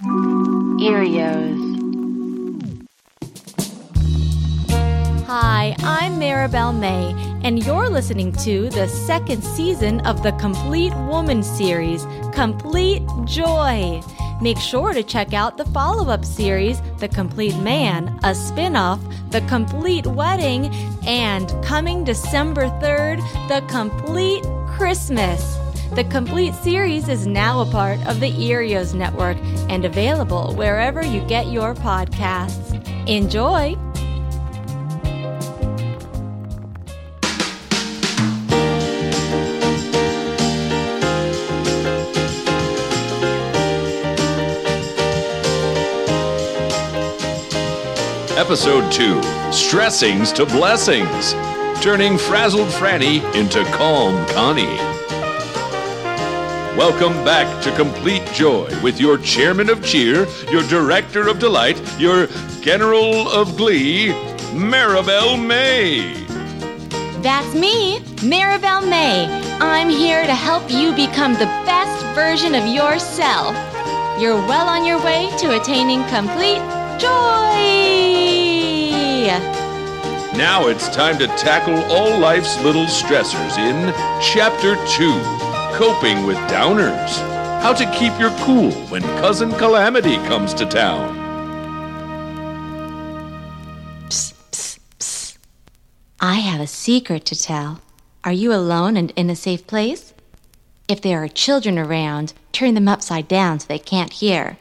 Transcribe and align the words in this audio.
Earios. 0.00 1.58
Hi, 5.26 5.74
I'm 5.80 6.20
Marabel 6.20 6.78
May, 6.78 7.14
and 7.42 7.64
you're 7.64 7.88
listening 7.88 8.30
to 8.44 8.70
the 8.70 8.86
second 8.86 9.42
season 9.42 10.00
of 10.06 10.22
the 10.22 10.30
Complete 10.32 10.94
Woman 10.94 11.42
series, 11.42 12.06
Complete 12.32 13.02
Joy. 13.24 14.00
Make 14.40 14.58
sure 14.58 14.92
to 14.92 15.02
check 15.02 15.34
out 15.34 15.56
the 15.56 15.64
follow 15.66 16.08
up 16.10 16.24
series, 16.24 16.80
The 16.98 17.08
Complete 17.08 17.56
Man, 17.56 18.20
a 18.22 18.36
spin 18.36 18.76
off, 18.76 19.00
The 19.30 19.40
Complete 19.42 20.06
Wedding, 20.06 20.72
and 21.08 21.52
coming 21.64 22.04
December 22.04 22.68
3rd, 22.80 23.18
The 23.48 23.66
Complete 23.66 24.44
Christmas. 24.68 25.57
The 25.98 26.04
complete 26.04 26.54
series 26.54 27.08
is 27.08 27.26
now 27.26 27.60
a 27.60 27.66
part 27.66 27.98
of 28.06 28.20
the 28.20 28.30
Earios 28.30 28.94
Network 28.94 29.36
and 29.68 29.84
available 29.84 30.54
wherever 30.54 31.04
you 31.04 31.20
get 31.22 31.48
your 31.48 31.74
podcasts. 31.74 32.72
Enjoy! 33.08 33.74
Episode 48.38 48.92
2 48.92 49.20
Stressings 49.50 50.30
to 50.30 50.46
Blessings 50.46 51.32
Turning 51.82 52.16
Frazzled 52.16 52.68
Franny 52.68 53.18
into 53.34 53.64
Calm 53.72 54.24
Connie. 54.28 54.97
Welcome 56.78 57.24
back 57.24 57.60
to 57.64 57.74
Complete 57.74 58.24
Joy 58.26 58.70
with 58.84 59.00
your 59.00 59.18
Chairman 59.18 59.68
of 59.68 59.84
Cheer, 59.84 60.28
your 60.48 60.62
Director 60.68 61.26
of 61.26 61.40
Delight, 61.40 61.76
your 61.98 62.28
General 62.60 63.28
of 63.30 63.56
Glee, 63.56 64.10
Marabel 64.52 65.44
May. 65.44 66.24
That's 67.20 67.52
me, 67.52 67.98
Marabel 68.22 68.88
May. 68.88 69.26
I'm 69.58 69.88
here 69.88 70.24
to 70.24 70.34
help 70.36 70.70
you 70.70 70.94
become 70.94 71.32
the 71.32 71.50
best 71.66 72.04
version 72.14 72.54
of 72.54 72.64
yourself. 72.64 73.56
You're 74.20 74.36
well 74.46 74.68
on 74.68 74.86
your 74.86 75.02
way 75.02 75.28
to 75.38 75.60
attaining 75.60 76.04
complete 76.04 76.62
joy. 77.00 77.58
Now 80.38 80.68
it's 80.68 80.88
time 80.90 81.18
to 81.18 81.26
tackle 81.26 81.74
all 81.92 82.16
life's 82.20 82.56
little 82.62 82.86
stressors 82.86 83.58
in 83.58 83.92
Chapter 84.22 84.76
2 84.96 85.47
Coping 85.78 86.26
with 86.26 86.36
Downers. 86.50 87.20
How 87.62 87.72
to 87.72 87.88
keep 87.92 88.18
your 88.18 88.30
cool 88.40 88.72
when 88.88 89.00
Cousin 89.20 89.52
Calamity 89.52 90.16
comes 90.26 90.52
to 90.54 90.66
town. 90.66 91.14
Psst, 94.08 94.34
psst, 94.50 94.80
psst. 94.98 95.38
I 96.18 96.40
have 96.40 96.60
a 96.60 96.66
secret 96.66 97.24
to 97.26 97.40
tell. 97.40 97.80
Are 98.24 98.32
you 98.32 98.52
alone 98.52 98.96
and 98.96 99.12
in 99.12 99.30
a 99.30 99.36
safe 99.36 99.68
place? 99.68 100.12
If 100.88 101.00
there 101.00 101.22
are 101.22 101.28
children 101.28 101.78
around, 101.78 102.32
turn 102.50 102.74
them 102.74 102.88
upside 102.88 103.28
down 103.28 103.60
so 103.60 103.68
they 103.68 103.78
can't 103.78 104.14
hear. 104.14 104.58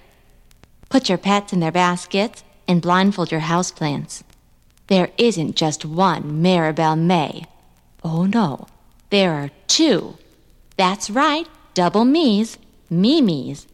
Put 0.89 1.09
your 1.09 1.17
pets 1.17 1.51
in 1.51 1.61
their 1.61 1.71
baskets 1.71 2.43
and 2.67 2.79
blindfold 2.79 3.31
your 3.31 3.41
houseplants. 3.41 4.21
There 4.85 5.09
isn't 5.17 5.55
just 5.55 5.83
one 5.83 6.43
Marabel 6.43 6.95
May. 6.95 7.45
Oh 8.03 8.27
no, 8.27 8.67
there 9.09 9.33
are 9.33 9.49
two. 9.65 10.19
That's 10.77 11.09
right, 11.09 11.47
double 11.73 12.05
me's, 12.05 12.59
Mimi's. 12.87 13.65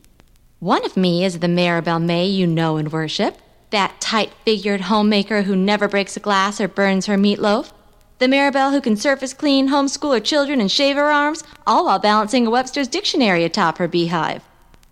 One 0.59 0.85
of 0.85 0.95
me 0.95 1.25
is 1.25 1.39
the 1.39 1.47
Marabel 1.47 2.01
May 2.01 2.27
you 2.27 2.47
know 2.47 2.77
and 2.77 2.93
worship, 2.93 3.37
that 3.71 3.99
tight 3.99 4.31
figured 4.45 4.81
homemaker 4.81 5.41
who 5.41 5.53
never 5.53 5.89
breaks 5.89 6.15
a 6.15 6.21
glass 6.21 6.61
or 6.61 6.69
burns 6.69 7.07
her 7.07 7.17
meatloaf. 7.17 7.73
The 8.19 8.27
Marabel 8.27 8.71
who 8.71 8.79
can 8.79 8.95
surface 8.95 9.33
clean, 9.33 9.67
homeschool 9.67 10.13
her 10.13 10.21
children, 10.21 10.61
and 10.61 10.71
shave 10.71 10.95
her 10.95 11.11
arms, 11.11 11.43
all 11.67 11.87
while 11.87 11.99
balancing 11.99 12.47
a 12.47 12.49
Webster's 12.49 12.87
dictionary 12.87 13.43
atop 13.43 13.79
her 13.79 13.87
beehive. 13.89 14.41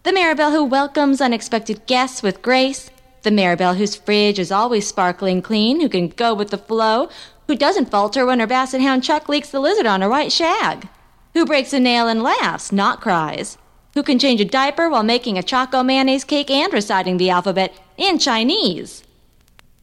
The 0.04 0.12
Marabel 0.12 0.52
who 0.52 0.66
welcomes 0.66 1.22
unexpected 1.22 1.86
guests 1.86 2.22
with 2.22 2.42
grace, 2.42 2.92
the 3.22 3.30
Marabel 3.30 3.78
whose 3.78 3.96
fridge 3.96 4.38
is 4.38 4.52
always 4.52 4.86
sparkling 4.86 5.42
clean, 5.42 5.80
who 5.80 5.88
can 5.88 6.10
go 6.10 6.34
with 6.34 6.50
the 6.50 6.58
flow, 6.58 7.08
who 7.48 7.56
doesn't 7.56 7.90
falter 7.90 8.26
when 8.26 8.42
her 8.42 8.48
basset 8.48 8.82
hound 8.82 9.02
Chuck 9.02 9.30
leaks 9.30 9.50
the 9.50 9.62
lizard 9.62 9.86
on 9.86 10.02
her 10.02 10.10
white 10.10 10.34
shag, 10.34 10.90
who 11.34 11.46
breaks 11.46 11.74
a 11.74 11.80
nail 11.80 12.08
and 12.08 12.22
laughs, 12.22 12.72
not 12.72 13.02
cries, 13.02 13.58
who 13.94 14.04
can 14.04 14.20
change 14.20 14.42
a 14.42 14.46
diaper 14.46 14.90
while 14.90 15.04
making 15.04 15.38
a 15.38 15.44
choco 15.44 15.84
mayonnaise 15.84 16.24
cake 16.24 16.50
and 16.50 16.72
reciting 16.74 17.18
the 17.18 17.30
alphabet 17.30 17.74
in 17.98 18.18
Chinese. 18.20 19.04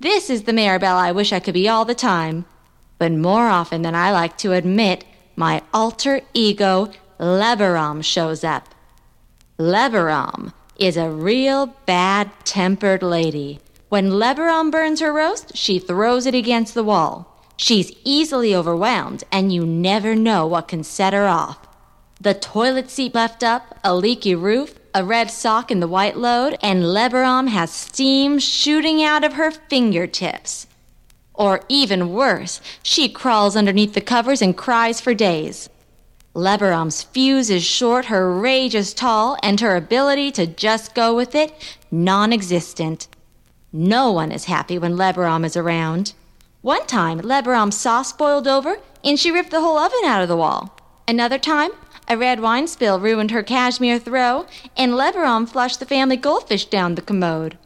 This 0.00 0.30
is 0.30 0.44
the 0.44 0.52
Marabel 0.52 0.94
I 0.94 1.12
wish 1.12 1.32
I 1.32 1.40
could 1.40 1.54
be 1.54 1.68
all 1.68 1.84
the 1.84 1.94
time, 1.94 2.44
but 2.98 3.12
more 3.12 3.48
often 3.48 3.82
than 3.82 3.94
I 3.94 4.12
like 4.12 4.38
to 4.38 4.52
admit, 4.52 5.04
my 5.36 5.62
alter 5.72 6.20
ego, 6.34 6.90
Lebaram, 7.18 8.02
shows 8.04 8.44
up. 8.44 8.68
Lebaram 9.58 10.52
is 10.78 10.96
a 10.96 11.10
real 11.10 11.74
bad 11.86 12.30
tempered 12.44 13.02
lady. 13.02 13.60
When 13.88 14.10
Lebaram 14.10 14.70
burns 14.70 15.00
her 15.00 15.12
roast, 15.12 15.56
she 15.56 15.78
throws 15.78 16.26
it 16.26 16.34
against 16.34 16.74
the 16.74 16.84
wall. 16.84 17.37
She's 17.60 17.90
easily 18.04 18.54
overwhelmed, 18.54 19.24
and 19.32 19.52
you 19.52 19.66
never 19.66 20.14
know 20.14 20.46
what 20.46 20.68
can 20.68 20.84
set 20.84 21.12
her 21.12 21.26
off. 21.26 21.58
The 22.20 22.32
toilet 22.32 22.88
seat 22.88 23.16
left 23.16 23.42
up, 23.42 23.78
a 23.82 23.96
leaky 23.96 24.36
roof, 24.36 24.78
a 24.94 25.04
red 25.04 25.28
sock 25.28 25.72
in 25.72 25.80
the 25.80 25.88
white 25.88 26.16
load, 26.16 26.56
and 26.62 26.84
Lebaram 26.84 27.48
has 27.48 27.72
steam 27.72 28.38
shooting 28.38 29.02
out 29.02 29.24
of 29.24 29.32
her 29.32 29.50
fingertips. 29.50 30.68
Or 31.34 31.60
even 31.68 32.12
worse, 32.12 32.60
she 32.84 33.08
crawls 33.08 33.56
underneath 33.56 33.92
the 33.92 34.00
covers 34.00 34.40
and 34.40 34.56
cries 34.56 35.00
for 35.00 35.12
days. 35.12 35.68
Lebaram's 36.34 37.02
fuse 37.02 37.50
is 37.50 37.64
short, 37.64 38.04
her 38.04 38.32
rage 38.32 38.76
is 38.76 38.94
tall, 38.94 39.36
and 39.42 39.60
her 39.60 39.74
ability 39.74 40.30
to 40.32 40.46
just 40.46 40.94
go 40.94 41.12
with 41.12 41.34
it 41.34 41.52
non 41.90 42.32
existent. 42.32 43.08
No 43.72 44.12
one 44.12 44.30
is 44.30 44.44
happy 44.44 44.78
when 44.78 44.96
Lebaram 44.96 45.44
is 45.44 45.56
around. 45.56 46.12
One 46.62 46.86
time, 46.86 47.20
Lebaram's 47.20 47.76
sauce 47.76 48.12
boiled 48.12 48.48
over 48.48 48.78
and 49.04 49.18
she 49.18 49.30
ripped 49.30 49.50
the 49.50 49.60
whole 49.60 49.78
oven 49.78 50.04
out 50.04 50.22
of 50.22 50.28
the 50.28 50.36
wall. 50.36 50.76
Another 51.06 51.38
time, 51.38 51.70
a 52.08 52.16
red 52.16 52.40
wine 52.40 52.66
spill 52.66 52.98
ruined 52.98 53.30
her 53.30 53.42
cashmere 53.42 53.98
throw, 53.98 54.46
and 54.76 54.92
Lebaram 54.92 55.46
flushed 55.46 55.78
the 55.78 55.86
family 55.86 56.16
goldfish 56.16 56.64
down 56.64 56.94
the 56.94 57.02
commode. 57.02 57.58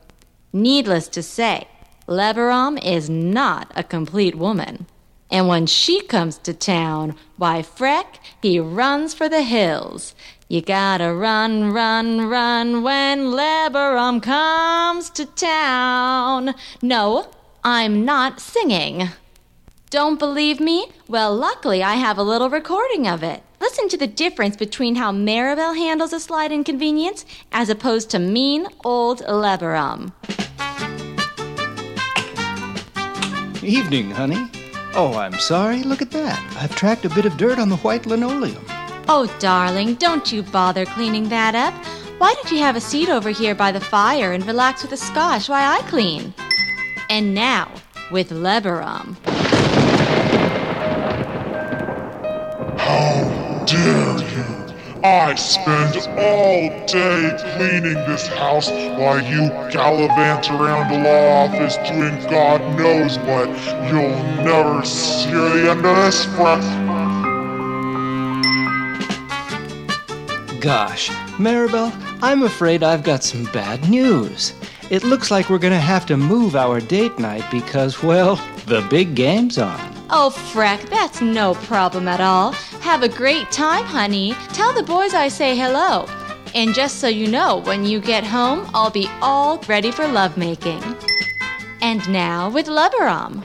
Needless 0.53 1.09
to 1.09 1.23
say, 1.23 1.69
Lebaram 2.07 2.77
is 2.85 3.09
not 3.09 3.73
a 3.75 3.83
complete 3.83 4.35
woman. 4.35 4.87
And 5.31 5.49
when 5.49 5.67
she 5.67 6.03
comes 6.03 6.37
to 6.39 6.53
town, 6.53 7.17
why, 7.39 7.63
Freck, 7.63 8.19
he 8.43 8.61
runs 8.61 9.15
for 9.15 9.29
the 9.31 9.43
hills. 9.43 10.15
You 10.49 10.61
gotta 10.61 11.15
run, 11.15 11.73
run, 11.73 12.29
run 12.29 12.83
when 12.83 13.31
Lebaram 13.31 14.21
comes 14.21 15.09
to 15.11 15.25
town. 15.25 16.55
No, 16.83 17.29
I'm 17.64 18.05
not 18.05 18.41
singing. 18.41 19.11
Don't 19.88 20.19
believe 20.19 20.59
me? 20.59 20.88
Well, 21.06 21.32
luckily 21.32 21.81
I 21.81 21.94
have 21.94 22.19
a 22.19 22.23
little 22.25 22.50
recording 22.50 23.06
of 23.06 23.23
it. 23.23 23.44
Listen 23.61 23.88
to 23.91 23.97
the 23.97 24.09
difference 24.09 24.56
between 24.56 24.97
how 24.97 25.12
Marabel 25.12 25.76
handles 25.76 26.12
a 26.12 26.19
slight 26.19 26.50
inconvenience 26.50 27.25
as 27.53 27.69
opposed 27.69 28.11
to 28.11 28.19
mean 28.19 28.67
old 28.85 29.20
Lebaram. 29.20 30.11
Evening, 33.62 34.11
honey. 34.11 34.44
Oh, 34.94 35.14
I'm 35.14 35.38
sorry. 35.38 35.85
Look 35.85 36.03
at 36.03 36.11
that. 36.11 36.41
I've 36.56 36.75
tracked 36.75 37.05
a 37.05 37.11
bit 37.11 37.26
of 37.26 37.37
dirt 37.37 37.61
on 37.61 37.69
the 37.69 37.76
white 37.76 38.06
linoleum. 38.06 38.64
Oh, 39.09 39.32
darling, 39.38 39.94
don't 39.94 40.32
you 40.32 40.43
bother 40.43 40.85
cleaning 40.85 41.29
that 41.29 41.55
up. 41.55 41.75
Why 42.19 42.35
don't 42.35 42.50
you 42.50 42.59
have 42.59 42.75
a 42.75 42.81
seat 42.81 43.09
over 43.09 43.31
here 43.31 43.55
by 43.55 43.70
the 43.70 43.81
fire 43.81 44.32
and 44.32 44.44
relax 44.47 44.82
with 44.82 44.91
a 44.91 44.97
scotch 44.97 45.49
while 45.49 45.79
I 45.79 45.82
clean? 45.88 46.35
And 47.12 47.35
now, 47.35 47.70
with 48.11 48.31
Lebaram. 48.31 49.19
How 52.79 53.64
dare 53.67 54.17
you 54.35 54.75
I 55.05 55.35
spend 55.35 55.99
all 56.17 56.87
day 56.87 57.37
cleaning 57.55 58.00
this 58.09 58.26
house 58.29 58.70
while 58.70 59.20
you 59.20 59.50
gallivant 59.70 60.49
around 60.53 60.91
the 60.91 61.00
law 61.06 61.44
office 61.44 61.76
doing 61.87 62.19
God 62.31 62.62
knows 62.79 63.19
what. 63.19 63.49
You'll 63.93 64.17
never 64.43 64.82
see 64.82 65.32
the 65.32 65.70
end 65.70 65.85
of 65.85 65.97
this, 65.97 66.25
Freck. 66.25 66.62
Gosh, 70.62 71.11
Marabel, 71.37 71.93
I'm 72.23 72.43
afraid 72.43 72.82
I've 72.82 73.05
got 73.05 73.23
some 73.23 73.44
bad 73.53 73.91
news. 73.91 74.55
It 74.93 75.05
looks 75.05 75.31
like 75.31 75.49
we're 75.49 75.59
gonna 75.59 75.81
have 75.81 76.05
to 76.05 76.19
move 76.19 76.55
our 76.55 76.79
date 76.79 77.19
night 77.19 77.50
because, 77.50 78.03
well, 78.03 78.37
the 78.67 78.87
big 78.91 79.15
game's 79.15 79.56
on. 79.56 79.81
Oh, 80.11 80.31
Freck, 80.53 80.87
that's 80.91 81.23
no 81.23 81.55
problem 81.55 82.06
at 82.09 82.21
all. 82.21 82.53
Have 82.83 83.03
a 83.03 83.09
great 83.09 83.50
time, 83.50 83.87
honey. 83.87 84.35
Tell 84.53 84.75
the 84.75 84.83
boys 84.83 85.15
I 85.15 85.29
say 85.29 85.56
hello. 85.56 86.05
And 86.55 86.75
just 86.75 86.99
so 86.99 87.09
you 87.09 87.27
know, 87.27 87.62
when 87.62 87.87
you 87.87 88.00
get 88.03 88.23
home, 88.23 88.69
I'll 88.75 88.91
be 88.91 89.09
all 89.23 89.65
ready 89.67 89.91
for 89.91 90.06
lovemaking. 90.06 90.83
And 91.81 92.06
now 92.11 92.50
with 92.50 92.67
Lebaram. 92.67 93.37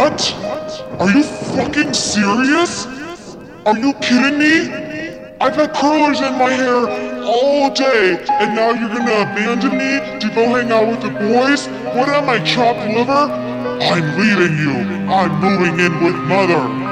What? 0.00 0.34
Are 0.98 1.10
you 1.12 1.22
fucking 1.22 1.94
serious? 1.94 2.86
Are 3.66 3.78
you 3.78 3.92
kidding 4.02 4.36
me? 4.36 5.06
I've 5.40 5.54
had 5.54 5.74
curlers 5.74 6.20
in 6.20 6.32
my 6.38 6.50
hair 6.50 7.15
all 7.26 7.70
day, 7.70 8.24
and 8.28 8.54
now 8.54 8.70
you're 8.70 8.88
gonna 8.88 9.30
abandon 9.30 9.72
me 9.72 10.20
to 10.20 10.28
go 10.34 10.46
hang 10.46 10.70
out 10.70 10.86
with 10.86 11.02
the 11.02 11.10
boys? 11.10 11.66
What 11.94 12.08
am 12.08 12.28
I, 12.28 12.38
chopped 12.44 12.86
liver? 12.94 13.30
I'm 13.82 14.18
leaving 14.18 14.56
you. 14.58 14.72
I'm 15.12 15.40
moving 15.40 15.80
in 15.80 16.04
with 16.04 16.14
mother. 16.14 16.86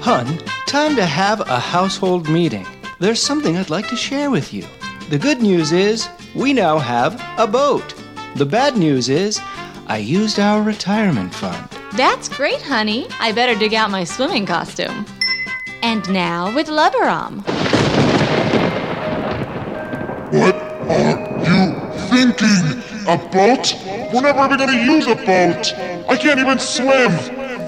Hun, 0.00 0.38
time 0.66 0.96
to 0.96 1.04
have 1.04 1.40
a 1.48 1.60
household 1.60 2.28
meeting. 2.28 2.66
There's 2.98 3.22
something 3.22 3.56
I'd 3.56 3.70
like 3.70 3.88
to 3.88 3.96
share 3.96 4.30
with 4.30 4.52
you. 4.52 4.64
The 5.10 5.18
good 5.18 5.42
news 5.42 5.72
is 5.72 6.08
we 6.34 6.52
now 6.52 6.78
have 6.78 7.22
a 7.38 7.46
boat. 7.46 7.94
The 8.36 8.46
bad 8.46 8.76
news 8.76 9.08
is 9.08 9.40
I 9.86 9.98
used 9.98 10.38
our 10.38 10.62
retirement 10.62 11.34
fund. 11.34 11.68
That's 11.94 12.28
great, 12.28 12.62
honey. 12.62 13.06
I 13.18 13.32
better 13.32 13.58
dig 13.58 13.74
out 13.74 13.90
my 13.90 14.04
swimming 14.04 14.46
costume. 14.46 15.04
And 15.82 16.08
now 16.12 16.54
with 16.54 16.68
Lebaram. 16.68 17.44
What 20.30 20.54
are 20.54 21.44
you 21.44 21.74
thinking? 22.08 22.82
A 23.08 23.16
boat? 23.16 23.74
We're 24.12 24.20
never 24.20 24.56
gonna 24.56 24.80
use 24.80 25.08
a 25.08 25.16
boat. 25.16 25.74
I 26.08 26.16
can't 26.16 26.38
even 26.38 26.58
swim. 26.60 27.10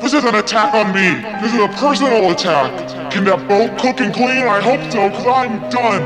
This 0.01 0.13
is 0.13 0.25
an 0.25 0.37
attack 0.37 0.73
on 0.73 0.95
me. 0.95 1.21
This 1.43 1.53
is 1.55 1.61
a 1.61 1.69
personal 1.81 2.31
attack. 2.31 3.11
Can 3.11 3.25
that 3.25 3.49
boat 3.49 3.77
cook 3.81 4.01
and 4.01 4.15
clean? 4.15 4.47
I 4.47 4.61
hope 4.61 4.93
so, 4.93 5.09
because 5.09 5.27
I'm 5.27 5.71
done. 5.71 6.03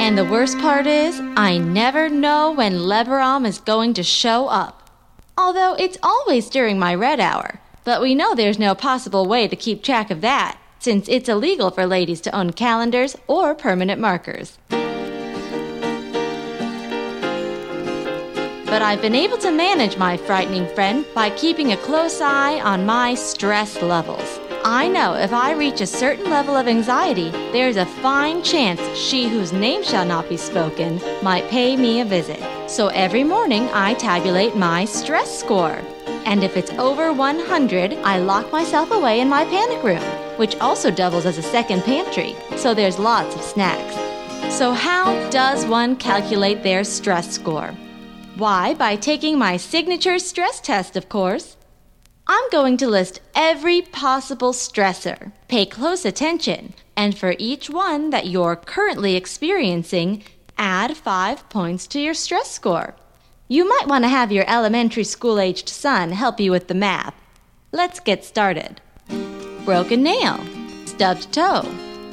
And 0.00 0.16
the 0.16 0.24
worst 0.24 0.56
part 0.58 0.86
is, 0.86 1.20
I 1.36 1.58
never 1.58 2.08
know 2.08 2.52
when 2.52 2.74
Lebaram 2.74 3.44
is 3.44 3.58
going 3.58 3.92
to 3.94 4.04
show 4.04 4.46
up. 4.46 4.88
Although 5.36 5.74
it's 5.74 5.98
always 6.00 6.48
during 6.48 6.78
my 6.78 6.94
red 6.94 7.18
hour. 7.18 7.60
But 7.82 8.00
we 8.00 8.14
know 8.14 8.34
there's 8.34 8.58
no 8.58 8.76
possible 8.76 9.26
way 9.26 9.48
to 9.48 9.56
keep 9.56 9.82
track 9.82 10.12
of 10.12 10.20
that, 10.20 10.58
since 10.88 11.06
it's 11.10 11.28
illegal 11.28 11.70
for 11.70 11.84
ladies 11.84 12.18
to 12.18 12.34
own 12.34 12.50
calendars 12.50 13.14
or 13.26 13.54
permanent 13.54 14.00
markers. 14.00 14.56
But 18.64 18.80
I've 18.80 19.02
been 19.02 19.14
able 19.14 19.36
to 19.36 19.50
manage 19.50 19.98
my 19.98 20.16
frightening 20.16 20.66
friend 20.68 21.04
by 21.14 21.28
keeping 21.36 21.72
a 21.72 21.76
close 21.76 22.22
eye 22.22 22.58
on 22.60 22.86
my 22.86 23.14
stress 23.14 23.82
levels. 23.82 24.40
I 24.64 24.88
know 24.88 25.12
if 25.12 25.34
I 25.34 25.52
reach 25.52 25.82
a 25.82 25.86
certain 25.86 26.30
level 26.30 26.56
of 26.56 26.66
anxiety, 26.66 27.28
there's 27.52 27.76
a 27.76 27.84
fine 27.84 28.42
chance 28.42 28.80
she 28.96 29.28
whose 29.28 29.52
name 29.52 29.84
shall 29.84 30.06
not 30.06 30.26
be 30.30 30.38
spoken 30.38 31.02
might 31.22 31.50
pay 31.50 31.76
me 31.76 32.00
a 32.00 32.06
visit. 32.06 32.42
So 32.66 32.88
every 32.88 33.24
morning 33.24 33.68
I 33.74 33.92
tabulate 33.92 34.56
my 34.56 34.86
stress 34.86 35.38
score. 35.38 35.82
And 36.24 36.42
if 36.42 36.56
it's 36.56 36.72
over 36.72 37.12
100, 37.12 37.92
I 38.04 38.20
lock 38.20 38.50
myself 38.52 38.90
away 38.90 39.20
in 39.20 39.28
my 39.28 39.44
panic 39.44 39.82
room, 39.82 40.02
which 40.38 40.56
also 40.56 40.90
doubles 40.90 41.26
as 41.26 41.38
a 41.38 41.42
second 41.42 41.82
pantry, 41.82 42.34
so 42.56 42.72
there's 42.72 42.98
lots 42.98 43.34
of 43.34 43.42
snacks. 43.42 43.94
So, 44.54 44.72
how 44.72 45.28
does 45.30 45.66
one 45.66 45.96
calculate 45.96 46.62
their 46.62 46.84
stress 46.84 47.30
score? 47.30 47.74
Why, 48.36 48.74
by 48.74 48.96
taking 48.96 49.38
my 49.38 49.56
signature 49.56 50.18
stress 50.18 50.60
test, 50.60 50.96
of 50.96 51.08
course. 51.08 51.56
I'm 52.26 52.50
going 52.50 52.76
to 52.78 52.88
list 52.88 53.20
every 53.34 53.82
possible 53.82 54.52
stressor. 54.52 55.32
Pay 55.48 55.66
close 55.66 56.04
attention, 56.04 56.74
and 56.96 57.16
for 57.16 57.34
each 57.38 57.70
one 57.70 58.10
that 58.10 58.26
you're 58.26 58.54
currently 58.54 59.16
experiencing, 59.16 60.22
add 60.58 60.96
five 60.96 61.48
points 61.48 61.86
to 61.88 62.00
your 62.00 62.14
stress 62.14 62.50
score. 62.50 62.94
You 63.48 63.66
might 63.66 63.88
want 63.88 64.04
to 64.04 64.08
have 64.08 64.30
your 64.30 64.44
elementary 64.46 65.04
school 65.04 65.40
aged 65.40 65.68
son 65.68 66.12
help 66.12 66.38
you 66.38 66.50
with 66.50 66.68
the 66.68 66.74
math. 66.74 67.14
Let's 67.72 67.98
get 67.98 68.24
started. 68.24 68.80
Broken 69.68 70.02
nail, 70.02 70.42
stubbed 70.86 71.30
toe, 71.30 71.70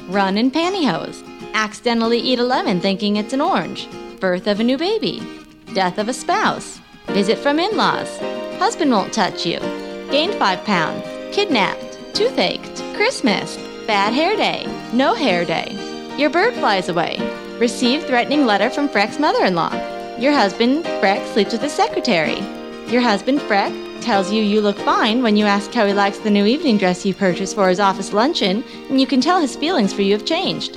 run 0.08 0.36
in 0.36 0.50
pantyhose, 0.50 1.24
accidentally 1.54 2.18
eat 2.18 2.38
a 2.38 2.44
lemon 2.44 2.80
thinking 2.80 3.16
it's 3.16 3.32
an 3.32 3.40
orange, 3.40 3.88
birth 4.20 4.46
of 4.46 4.60
a 4.60 4.62
new 4.62 4.76
baby, 4.76 5.22
death 5.72 5.96
of 5.96 6.10
a 6.10 6.12
spouse, 6.12 6.82
visit 7.06 7.38
from 7.38 7.58
in 7.58 7.74
laws, 7.74 8.18
husband 8.58 8.90
won't 8.90 9.10
touch 9.10 9.46
you, 9.46 9.58
gained 10.10 10.34
five 10.34 10.62
pounds, 10.66 11.02
kidnapped, 11.34 11.98
toothache, 12.14 12.60
Christmas, 12.94 13.56
bad 13.86 14.12
hair 14.12 14.36
day, 14.36 14.66
no 14.92 15.14
hair 15.14 15.46
day, 15.46 15.72
your 16.18 16.28
bird 16.28 16.52
flies 16.56 16.90
away, 16.90 17.16
received 17.58 18.06
threatening 18.06 18.44
letter 18.44 18.68
from 18.68 18.86
Freck's 18.86 19.18
mother 19.18 19.46
in 19.46 19.54
law, 19.54 19.72
your 20.18 20.34
husband, 20.34 20.84
Freck, 21.00 21.26
sleeps 21.32 21.52
with 21.52 21.62
his 21.62 21.72
secretary, 21.72 22.38
your 22.88 23.00
husband, 23.00 23.40
Freck, 23.40 23.72
tells 24.06 24.30
you 24.30 24.40
you 24.40 24.60
look 24.60 24.78
fine 24.78 25.20
when 25.20 25.36
you 25.36 25.44
ask 25.46 25.74
how 25.74 25.84
he 25.84 25.92
likes 25.92 26.18
the 26.18 26.30
new 26.30 26.46
evening 26.46 26.78
dress 26.78 27.04
you 27.04 27.12
purchased 27.12 27.56
for 27.56 27.68
his 27.68 27.80
office 27.80 28.12
luncheon, 28.12 28.62
and 28.88 29.00
you 29.00 29.06
can 29.06 29.20
tell 29.20 29.40
his 29.40 29.56
feelings 29.56 29.92
for 29.92 30.02
you 30.02 30.12
have 30.12 30.24
changed. 30.24 30.76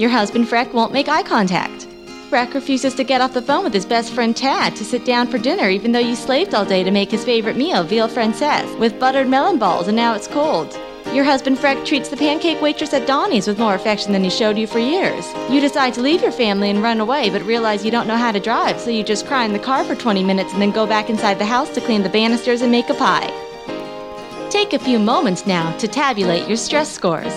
Your 0.00 0.10
husband, 0.10 0.48
Freck, 0.48 0.72
won't 0.72 0.92
make 0.92 1.06
eye 1.08 1.22
contact. 1.22 1.86
Freck 2.28 2.54
refuses 2.54 2.92
to 2.96 3.04
get 3.04 3.20
off 3.20 3.34
the 3.34 3.40
phone 3.40 3.62
with 3.62 3.72
his 3.72 3.86
best 3.86 4.12
friend 4.12 4.36
Tad 4.36 4.74
to 4.74 4.84
sit 4.84 5.04
down 5.04 5.28
for 5.28 5.38
dinner, 5.38 5.68
even 5.68 5.92
though 5.92 6.00
you 6.00 6.16
slaved 6.16 6.56
all 6.56 6.64
day 6.64 6.82
to 6.82 6.90
make 6.90 7.12
his 7.12 7.24
favorite 7.24 7.56
meal, 7.56 7.84
veal 7.84 8.08
francaise, 8.08 8.74
with 8.78 8.98
buttered 8.98 9.28
melon 9.28 9.60
balls, 9.60 9.86
and 9.86 9.96
now 9.96 10.14
it's 10.14 10.26
cold. 10.26 10.76
Your 11.16 11.24
husband 11.24 11.56
Freck 11.56 11.82
treats 11.86 12.10
the 12.10 12.16
pancake 12.18 12.60
waitress 12.60 12.92
at 12.92 13.06
Donnie's 13.06 13.46
with 13.46 13.58
more 13.58 13.74
affection 13.74 14.12
than 14.12 14.22
he 14.22 14.28
showed 14.28 14.58
you 14.58 14.66
for 14.66 14.78
years. 14.78 15.32
You 15.50 15.62
decide 15.62 15.94
to 15.94 16.02
leave 16.02 16.20
your 16.20 16.30
family 16.30 16.68
and 16.68 16.82
run 16.82 17.00
away, 17.00 17.30
but 17.30 17.40
realize 17.44 17.82
you 17.82 17.90
don't 17.90 18.06
know 18.06 18.18
how 18.18 18.32
to 18.32 18.38
drive, 18.38 18.78
so 18.78 18.90
you 18.90 19.02
just 19.02 19.26
cry 19.26 19.46
in 19.46 19.54
the 19.54 19.58
car 19.58 19.82
for 19.82 19.94
20 19.94 20.22
minutes 20.22 20.52
and 20.52 20.60
then 20.60 20.72
go 20.72 20.86
back 20.86 21.08
inside 21.08 21.38
the 21.38 21.46
house 21.46 21.70
to 21.70 21.80
clean 21.80 22.02
the 22.02 22.10
banisters 22.10 22.60
and 22.60 22.70
make 22.70 22.90
a 22.90 22.94
pie. 22.94 23.32
Take 24.50 24.74
a 24.74 24.78
few 24.78 24.98
moments 24.98 25.46
now 25.46 25.74
to 25.78 25.88
tabulate 25.88 26.46
your 26.48 26.58
stress 26.58 26.92
scores. 26.92 27.32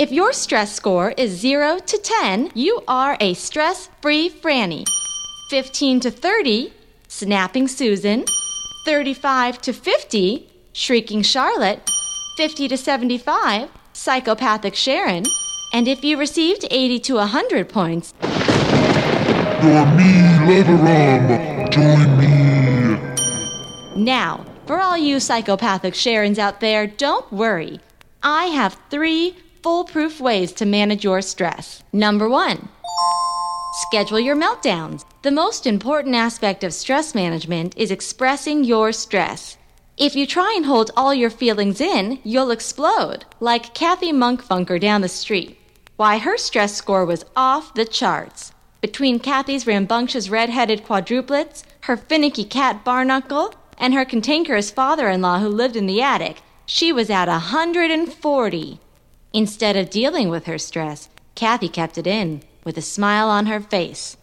If 0.00 0.10
your 0.10 0.32
stress 0.32 0.74
score 0.74 1.14
is 1.16 1.38
0 1.38 1.78
to 1.86 1.98
10, 1.98 2.50
you 2.52 2.82
are 2.88 3.16
a 3.20 3.34
stress 3.34 3.90
free 4.02 4.28
Franny. 4.28 4.84
15 5.50 6.00
to 6.00 6.10
30, 6.10 6.72
snapping 7.06 7.68
Susan. 7.68 8.24
35 8.86 9.60
to 9.62 9.72
50, 9.72 10.48
shrieking 10.72 11.22
Charlotte. 11.22 11.90
50 12.36 12.68
to 12.68 12.76
75, 12.76 13.68
psychopathic 13.92 14.76
Sharon. 14.76 15.24
And 15.72 15.88
if 15.88 16.04
you 16.04 16.16
received 16.16 16.64
80 16.70 17.00
to 17.00 17.14
100 17.16 17.68
points, 17.68 18.14
You're 18.22 19.86
me, 19.96 20.12
Lebaram. 20.46 21.68
Join 21.68 22.16
me. 22.16 24.04
Now, 24.04 24.46
for 24.66 24.78
all 24.78 24.96
you 24.96 25.18
psychopathic 25.18 25.94
Sharons 25.94 26.38
out 26.38 26.60
there, 26.60 26.86
don't 26.86 27.30
worry. 27.32 27.80
I 28.22 28.44
have 28.46 28.78
three 28.88 29.34
foolproof 29.64 30.20
ways 30.20 30.52
to 30.52 30.64
manage 30.64 31.02
your 31.02 31.22
stress. 31.22 31.82
Number 31.92 32.28
one, 32.28 32.68
schedule 33.88 34.20
your 34.20 34.36
meltdowns. 34.36 35.04
The 35.26 35.32
most 35.32 35.66
important 35.66 36.14
aspect 36.14 36.62
of 36.62 36.72
stress 36.72 37.12
management 37.12 37.76
is 37.76 37.90
expressing 37.90 38.62
your 38.62 38.92
stress. 38.92 39.56
If 39.96 40.14
you 40.14 40.24
try 40.24 40.54
and 40.56 40.64
hold 40.64 40.92
all 40.96 41.12
your 41.12 41.30
feelings 41.30 41.80
in, 41.80 42.20
you'll 42.22 42.52
explode, 42.52 43.24
like 43.40 43.74
Kathy 43.74 44.12
Monkfunker 44.12 44.80
down 44.80 45.00
the 45.00 45.08
street. 45.08 45.58
Why, 45.96 46.18
her 46.18 46.38
stress 46.38 46.76
score 46.76 47.04
was 47.04 47.24
off 47.34 47.74
the 47.74 47.84
charts. 47.84 48.52
Between 48.80 49.18
Kathy's 49.18 49.66
rambunctious 49.66 50.28
red-headed 50.28 50.84
quadruplets, 50.84 51.64
her 51.80 51.96
finicky 51.96 52.44
cat 52.44 52.84
Barnacle, 52.84 53.52
and 53.78 53.94
her 53.94 54.04
cantankerous 54.04 54.70
father-in-law 54.70 55.40
who 55.40 55.48
lived 55.48 55.74
in 55.74 55.86
the 55.86 56.00
attic, 56.00 56.36
she 56.66 56.92
was 56.92 57.10
at 57.10 57.26
a 57.26 57.42
140. 57.50 58.78
Instead 59.32 59.76
of 59.76 59.90
dealing 59.90 60.28
with 60.28 60.44
her 60.44 60.56
stress, 60.56 61.08
Kathy 61.34 61.68
kept 61.68 61.98
it 61.98 62.06
in, 62.06 62.44
with 62.62 62.78
a 62.78 62.80
smile 62.80 63.28
on 63.28 63.46
her 63.46 63.58
face. 63.60 64.16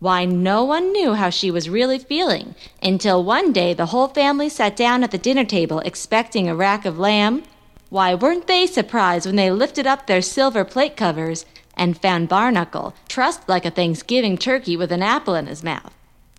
Why, 0.00 0.24
no 0.24 0.64
one 0.64 0.92
knew 0.92 1.12
how 1.12 1.28
she 1.28 1.50
was 1.50 1.68
really 1.68 1.98
feeling 1.98 2.54
until 2.82 3.22
one 3.22 3.52
day 3.52 3.74
the 3.74 3.86
whole 3.86 4.08
family 4.08 4.48
sat 4.48 4.74
down 4.74 5.04
at 5.04 5.10
the 5.10 5.18
dinner 5.18 5.44
table 5.44 5.80
expecting 5.80 6.48
a 6.48 6.56
rack 6.56 6.86
of 6.86 6.98
lamb. 6.98 7.42
Why, 7.90 8.14
weren't 8.14 8.46
they 8.46 8.66
surprised 8.66 9.26
when 9.26 9.36
they 9.36 9.50
lifted 9.50 9.86
up 9.86 10.06
their 10.06 10.22
silver 10.22 10.64
plate 10.64 10.96
covers 10.96 11.44
and 11.76 12.00
found 12.00 12.30
Barnacle 12.30 12.94
trussed 13.08 13.46
like 13.46 13.66
a 13.66 13.70
Thanksgiving 13.70 14.38
turkey 14.38 14.74
with 14.74 14.90
an 14.90 15.02
apple 15.02 15.34
in 15.34 15.46
his 15.46 15.62
mouth? 15.62 15.92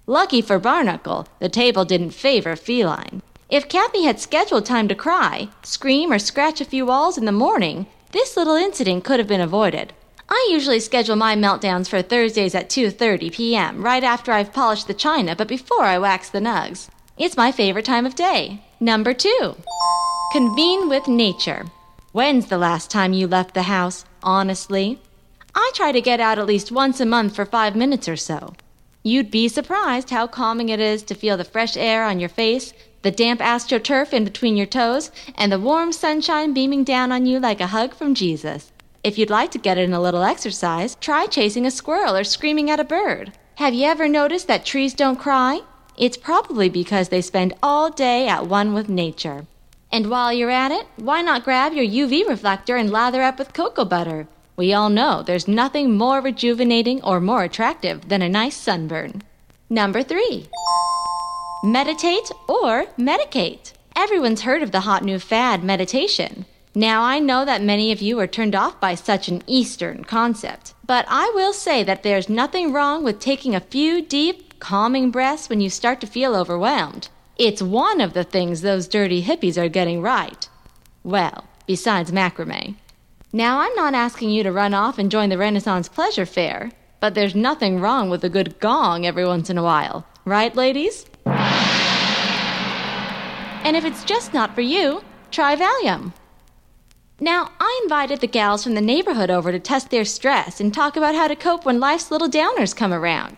Lucky 0.08 0.42
for 0.42 0.58
Barnacle, 0.58 1.28
the 1.38 1.48
table 1.48 1.86
didn't 1.86 2.12
favor 2.12 2.56
feline. 2.56 3.22
If 3.48 3.70
Kathy 3.70 4.06
had 4.06 4.20
scheduled 4.20 4.66
time 4.66 4.88
to 4.88 4.96
cry, 4.96 5.50
scream, 5.62 6.12
or 6.12 6.18
scratch 6.18 6.62
a 6.62 6.66
few 6.66 6.88
walls 6.88 7.16
in 7.16 7.26
the 7.26 7.32
morning, 7.32 7.86
this 8.12 8.36
little 8.36 8.56
incident 8.56 9.04
could 9.04 9.20
have 9.20 9.28
been 9.28 9.40
avoided. 9.40 9.94
I 10.34 10.48
usually 10.50 10.80
schedule 10.80 11.18
my 11.18 11.36
meltdowns 11.36 11.90
for 11.90 12.02
Thursdays 12.02 12.56
at 12.56 12.70
2:30 12.70 13.34
p.m., 13.34 13.84
right 13.84 14.02
after 14.02 14.32
I've 14.32 14.54
polished 14.54 14.88
the 14.88 14.94
china 14.94 15.36
but 15.36 15.50
before 15.50 15.84
I 15.84 15.98
wax 15.98 16.30
the 16.30 16.40
nugs. 16.40 16.88
It's 17.18 17.36
my 17.36 17.52
favorite 17.52 17.84
time 17.84 18.06
of 18.06 18.16
day. 18.16 18.64
Number 18.80 19.14
2. 19.14 19.58
Convene 20.32 20.88
with 20.88 21.10
nature. 21.10 21.66
When's 22.14 22.46
the 22.48 22.58
last 22.58 22.90
time 22.90 23.12
you 23.12 23.28
left 23.28 23.54
the 23.54 23.64
house, 23.64 24.06
honestly? 24.24 25.02
I 25.54 25.70
try 25.76 25.92
to 25.92 26.00
get 26.00 26.22
out 26.22 26.40
at 26.40 26.48
least 26.48 26.72
once 26.72 27.02
a 27.02 27.06
month 27.06 27.36
for 27.36 27.46
5 27.46 27.76
minutes 27.76 28.08
or 28.08 28.16
so. 28.16 28.54
You'd 29.04 29.32
be 29.32 29.50
surprised 29.50 30.12
how 30.12 30.28
calming 30.28 30.70
it 30.70 30.80
is 30.80 31.04
to 31.04 31.14
feel 31.14 31.36
the 31.36 31.44
fresh 31.44 31.76
air 31.76 32.06
on 32.06 32.22
your 32.22 32.30
face, 32.30 32.72
the 33.02 33.12
damp 33.12 33.42
astroturf 33.42 34.14
in 34.14 34.24
between 34.24 34.56
your 34.56 34.66
toes, 34.68 35.12
and 35.36 35.52
the 35.52 35.60
warm 35.60 35.92
sunshine 35.92 36.54
beaming 36.54 36.86
down 36.86 37.12
on 37.12 37.26
you 37.26 37.38
like 37.38 37.60
a 37.60 37.74
hug 37.76 37.94
from 37.94 38.16
Jesus. 38.16 38.71
If 39.04 39.18
you'd 39.18 39.32
like 39.32 39.50
to 39.52 39.58
get 39.58 39.80
in 39.80 39.94
a 39.94 40.02
little 40.02 40.22
exercise, 40.22 40.96
try 41.02 41.26
chasing 41.26 41.66
a 41.66 41.72
squirrel 41.72 42.16
or 42.16 42.24
screaming 42.24 42.70
at 42.70 42.80
a 42.80 42.84
bird. 42.84 43.32
Have 43.56 43.74
you 43.74 43.88
ever 43.88 44.08
noticed 44.08 44.48
that 44.48 44.64
trees 44.64 44.94
don't 44.94 45.16
cry? 45.20 45.62
It's 45.98 46.18
probably 46.18 46.70
because 46.70 47.10
they 47.10 47.22
spend 47.22 47.56
all 47.64 47.90
day 47.90 48.28
at 48.28 48.46
one 48.46 48.76
with 48.76 48.90
nature. 48.90 49.48
And 49.92 50.08
while 50.08 50.32
you're 50.32 50.52
at 50.52 50.72
it, 50.72 50.86
why 50.98 51.24
not 51.24 51.44
grab 51.44 51.74
your 51.74 51.84
UV 51.84 52.28
reflector 52.28 52.76
and 52.76 52.92
lather 52.92 53.24
up 53.24 53.40
with 53.40 53.56
cocoa 53.56 53.86
butter? 53.86 54.28
We 54.56 54.72
all 54.72 54.90
know 54.90 55.24
there's 55.24 55.48
nothing 55.48 55.98
more 55.98 56.22
rejuvenating 56.22 57.02
or 57.02 57.20
more 57.20 57.44
attractive 57.44 58.08
than 58.08 58.22
a 58.22 58.30
nice 58.30 58.56
sunburn. 58.56 59.24
Number 59.68 60.04
three, 60.04 60.48
meditate 61.64 62.30
or 62.48 62.86
medicate. 63.00 63.74
Everyone's 63.96 64.42
heard 64.42 64.62
of 64.62 64.72
the 64.72 64.82
hot 64.82 65.04
new 65.04 65.18
fad, 65.18 65.64
meditation. 65.64 66.46
Now, 66.74 67.04
I 67.04 67.20
know 67.20 67.44
that 67.44 67.62
many 67.62 67.92
of 67.92 68.02
you 68.02 68.18
are 68.22 68.28
turned 68.28 68.56
off 68.56 68.80
by 68.80 68.96
such 68.96 69.28
an 69.28 69.44
Eastern 69.46 70.06
concept, 70.06 70.74
but 70.86 71.06
I 71.10 71.30
will 71.36 71.52
say 71.52 71.84
that 71.84 72.04
there's 72.04 72.30
nothing 72.30 72.72
wrong 72.72 73.04
with 73.04 73.20
taking 73.20 73.54
a 73.54 73.60
few 73.60 74.02
deep, 74.02 74.58
calming 74.60 75.12
breaths 75.12 75.50
when 75.50 75.60
you 75.60 75.70
start 75.70 76.00
to 76.00 76.08
feel 76.08 76.34
overwhelmed. 76.34 77.10
It's 77.36 77.62
one 77.62 78.00
of 78.00 78.14
the 78.14 78.24
things 78.24 78.62
those 78.62 78.88
dirty 78.88 79.22
hippies 79.24 79.58
are 79.62 79.68
getting 79.68 80.02
right. 80.02 80.48
Well, 81.04 81.44
besides 81.68 82.12
macrame. 82.12 82.76
Now, 83.34 83.60
I'm 83.60 83.76
not 83.76 83.94
asking 83.94 84.30
you 84.30 84.44
to 84.44 84.52
run 84.52 84.74
off 84.74 84.98
and 84.98 85.12
join 85.12 85.28
the 85.28 85.38
Renaissance 85.38 85.90
Pleasure 85.90 86.26
Fair, 86.26 86.72
but 87.02 87.16
there's 87.16 87.36
nothing 87.36 87.82
wrong 87.82 88.10
with 88.10 88.24
a 88.24 88.30
good 88.30 88.60
gong 88.62 89.06
every 89.06 89.26
once 89.26 89.50
in 89.50 89.58
a 89.58 89.64
while. 89.64 90.06
Right, 90.24 90.56
ladies? 90.56 91.06
And 93.66 93.76
if 93.76 93.84
it's 93.84 94.06
just 94.06 94.34
not 94.34 94.56
for 94.56 94.62
you, 94.62 95.04
try 95.32 95.58
Valium. 95.58 96.14
Now, 97.20 97.52
I 97.60 97.80
invited 97.84 98.20
the 98.20 98.28
gals 98.28 98.64
from 98.64 98.74
the 98.76 98.82
neighborhood 98.82 99.30
over 99.30 99.52
to 99.52 99.60
test 99.60 99.90
their 99.90 100.06
stress 100.06 100.60
and 100.60 100.74
talk 100.74 100.96
about 100.96 101.16
how 101.16 101.28
to 101.28 101.36
cope 101.36 101.66
when 101.66 101.80
life's 101.80 102.10
little 102.10 102.30
downers 102.30 102.76
come 102.76 102.94
around. 102.94 103.38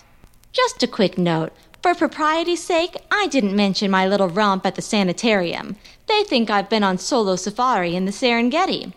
Just 0.51 0.83
a 0.83 0.87
quick 0.87 1.17
note 1.17 1.51
for 1.83 1.93
propriety's 1.93 2.63
sake, 2.63 2.95
I 3.11 3.27
didn't 3.27 3.57
mention 3.57 3.91
my 3.91 4.07
little 4.07 4.29
romp 4.29 4.65
at 4.65 4.75
the 4.75 4.81
sanitarium. 4.81 5.75
They 6.07 6.23
think 6.23 6.49
I've 6.49 6.69
been 6.69 6.81
on 6.81 6.97
solo 6.97 7.35
safari 7.35 7.93
in 7.93 8.05
the 8.05 8.11
Serengeti. 8.11 8.93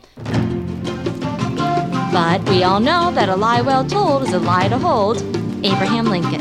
But 2.12 2.48
we 2.48 2.62
all 2.62 2.78
know 2.78 3.10
that 3.10 3.28
a 3.28 3.34
lie 3.34 3.60
well 3.60 3.84
told 3.84 4.22
is 4.22 4.32
a 4.32 4.38
lie 4.38 4.68
to 4.68 4.78
hold. 4.78 5.20
Abraham 5.64 6.06
Lincoln. 6.06 6.40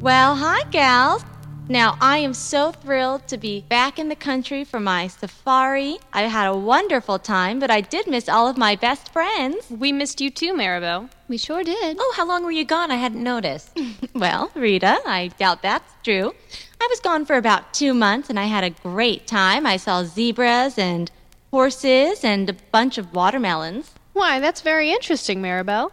Well, 0.00 0.34
hi, 0.34 0.64
gals. 0.72 1.22
Now, 1.68 1.96
I 2.00 2.18
am 2.18 2.34
so 2.34 2.72
thrilled 2.72 3.28
to 3.28 3.38
be 3.38 3.64
back 3.68 3.98
in 3.98 4.08
the 4.08 4.16
country 4.16 4.64
for 4.64 4.80
my 4.80 5.06
safari. 5.06 5.98
I 6.12 6.22
had 6.22 6.48
a 6.48 6.56
wonderful 6.56 7.18
time, 7.18 7.60
but 7.60 7.70
I 7.70 7.80
did 7.80 8.08
miss 8.08 8.28
all 8.28 8.48
of 8.48 8.58
my 8.58 8.74
best 8.74 9.12
friends. 9.12 9.70
We 9.70 9.92
missed 9.92 10.20
you 10.20 10.28
too, 10.28 10.54
Marabel. 10.54 11.08
We 11.28 11.38
sure 11.38 11.62
did. 11.62 11.96
Oh, 11.98 12.14
how 12.16 12.26
long 12.26 12.44
were 12.44 12.50
you 12.50 12.64
gone? 12.64 12.90
I 12.90 12.96
hadn't 12.96 13.22
noticed. 13.22 13.78
well, 14.14 14.50
Rita, 14.54 14.98
I 15.06 15.28
doubt 15.38 15.62
that's 15.62 15.92
true. 16.02 16.34
I 16.80 16.86
was 16.90 17.00
gone 17.00 17.24
for 17.24 17.36
about 17.36 17.72
two 17.72 17.94
months 17.94 18.28
and 18.28 18.40
I 18.40 18.46
had 18.46 18.64
a 18.64 18.70
great 18.70 19.26
time. 19.26 19.64
I 19.64 19.76
saw 19.76 20.02
zebras 20.02 20.78
and 20.78 21.10
horses 21.52 22.24
and 22.24 22.50
a 22.50 22.56
bunch 22.72 22.98
of 22.98 23.14
watermelons. 23.14 23.92
Why, 24.14 24.40
that's 24.40 24.60
very 24.60 24.90
interesting, 24.90 25.40
Marabel. 25.40 25.92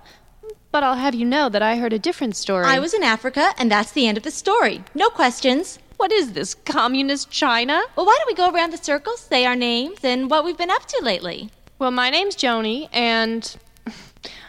But 0.71 0.83
I'll 0.83 0.95
have 0.95 1.15
you 1.15 1.25
know 1.25 1.49
that 1.49 1.63
I 1.63 1.77
heard 1.77 1.93
a 1.93 1.99
different 1.99 2.35
story. 2.35 2.65
I 2.65 2.79
was 2.79 2.93
in 2.93 3.03
Africa, 3.03 3.53
and 3.57 3.71
that's 3.71 3.91
the 3.91 4.07
end 4.07 4.17
of 4.17 4.23
the 4.23 4.31
story. 4.31 4.83
No 4.93 5.09
questions. 5.09 5.79
What 5.97 6.11
is 6.11 6.33
this, 6.33 6.53
communist 6.53 7.31
China? 7.31 7.81
Well, 7.95 8.05
why 8.05 8.15
don't 8.17 8.27
we 8.27 8.35
go 8.35 8.51
around 8.51 8.71
the 8.71 8.77
circle, 8.77 9.17
say 9.17 9.45
our 9.45 9.55
names, 9.55 9.99
and 10.03 10.29
what 10.29 10.45
we've 10.45 10.57
been 10.57 10.71
up 10.71 10.85
to 10.85 10.99
lately? 11.03 11.49
Well, 11.79 11.91
my 11.91 12.09
name's 12.09 12.35
Joni, 12.35 12.87
and. 12.93 13.55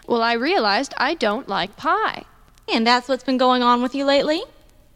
Well, 0.07 0.23
I 0.23 0.33
realized 0.33 0.93
I 0.97 1.15
don't 1.15 1.49
like 1.49 1.77
pie. 1.77 2.25
And 2.73 2.87
that's 2.87 3.09
what's 3.09 3.25
been 3.25 3.39
going 3.39 3.63
on 3.63 3.81
with 3.81 3.95
you 3.95 4.05
lately? 4.05 4.43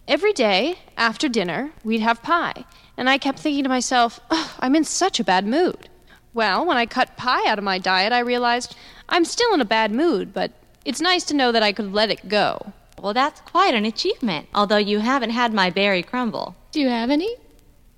Every 0.08 0.32
day, 0.32 0.78
after 0.96 1.28
dinner, 1.28 1.70
we'd 1.84 2.00
have 2.00 2.22
pie. 2.22 2.64
And 2.96 3.08
I 3.08 3.18
kept 3.18 3.38
thinking 3.38 3.62
to 3.62 3.68
myself, 3.68 4.20
oh, 4.30 4.56
I'm 4.58 4.74
in 4.74 4.84
such 4.84 5.20
a 5.20 5.24
bad 5.24 5.46
mood. 5.46 5.88
Well, 6.34 6.66
when 6.66 6.76
I 6.76 6.86
cut 6.86 7.16
pie 7.16 7.48
out 7.48 7.58
of 7.58 7.64
my 7.64 7.78
diet, 7.78 8.12
I 8.12 8.18
realized 8.18 8.76
I'm 9.08 9.24
still 9.24 9.54
in 9.54 9.60
a 9.60 9.64
bad 9.64 9.92
mood, 9.92 10.34
but 10.34 10.52
it's 10.84 11.00
nice 11.00 11.24
to 11.24 11.34
know 11.34 11.52
that 11.52 11.62
I 11.62 11.72
could 11.72 11.92
let 11.92 12.10
it 12.10 12.28
go. 12.28 12.72
Well, 13.00 13.14
that's 13.14 13.40
quite 13.42 13.74
an 13.74 13.84
achievement, 13.84 14.48
although 14.54 14.76
you 14.78 15.00
haven't 15.00 15.30
had 15.30 15.52
my 15.52 15.70
berry 15.70 16.02
crumble. 16.02 16.54
Do 16.72 16.80
you 16.80 16.88
have 16.88 17.10
any? 17.10 17.36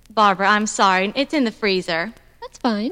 Barbara, 0.09 0.47
I'm 0.47 0.67
sorry. 0.67 1.11
It's 1.15 1.33
in 1.33 1.43
the 1.43 1.51
freezer. 1.51 2.13
That's 2.41 2.57
fine. 2.59 2.91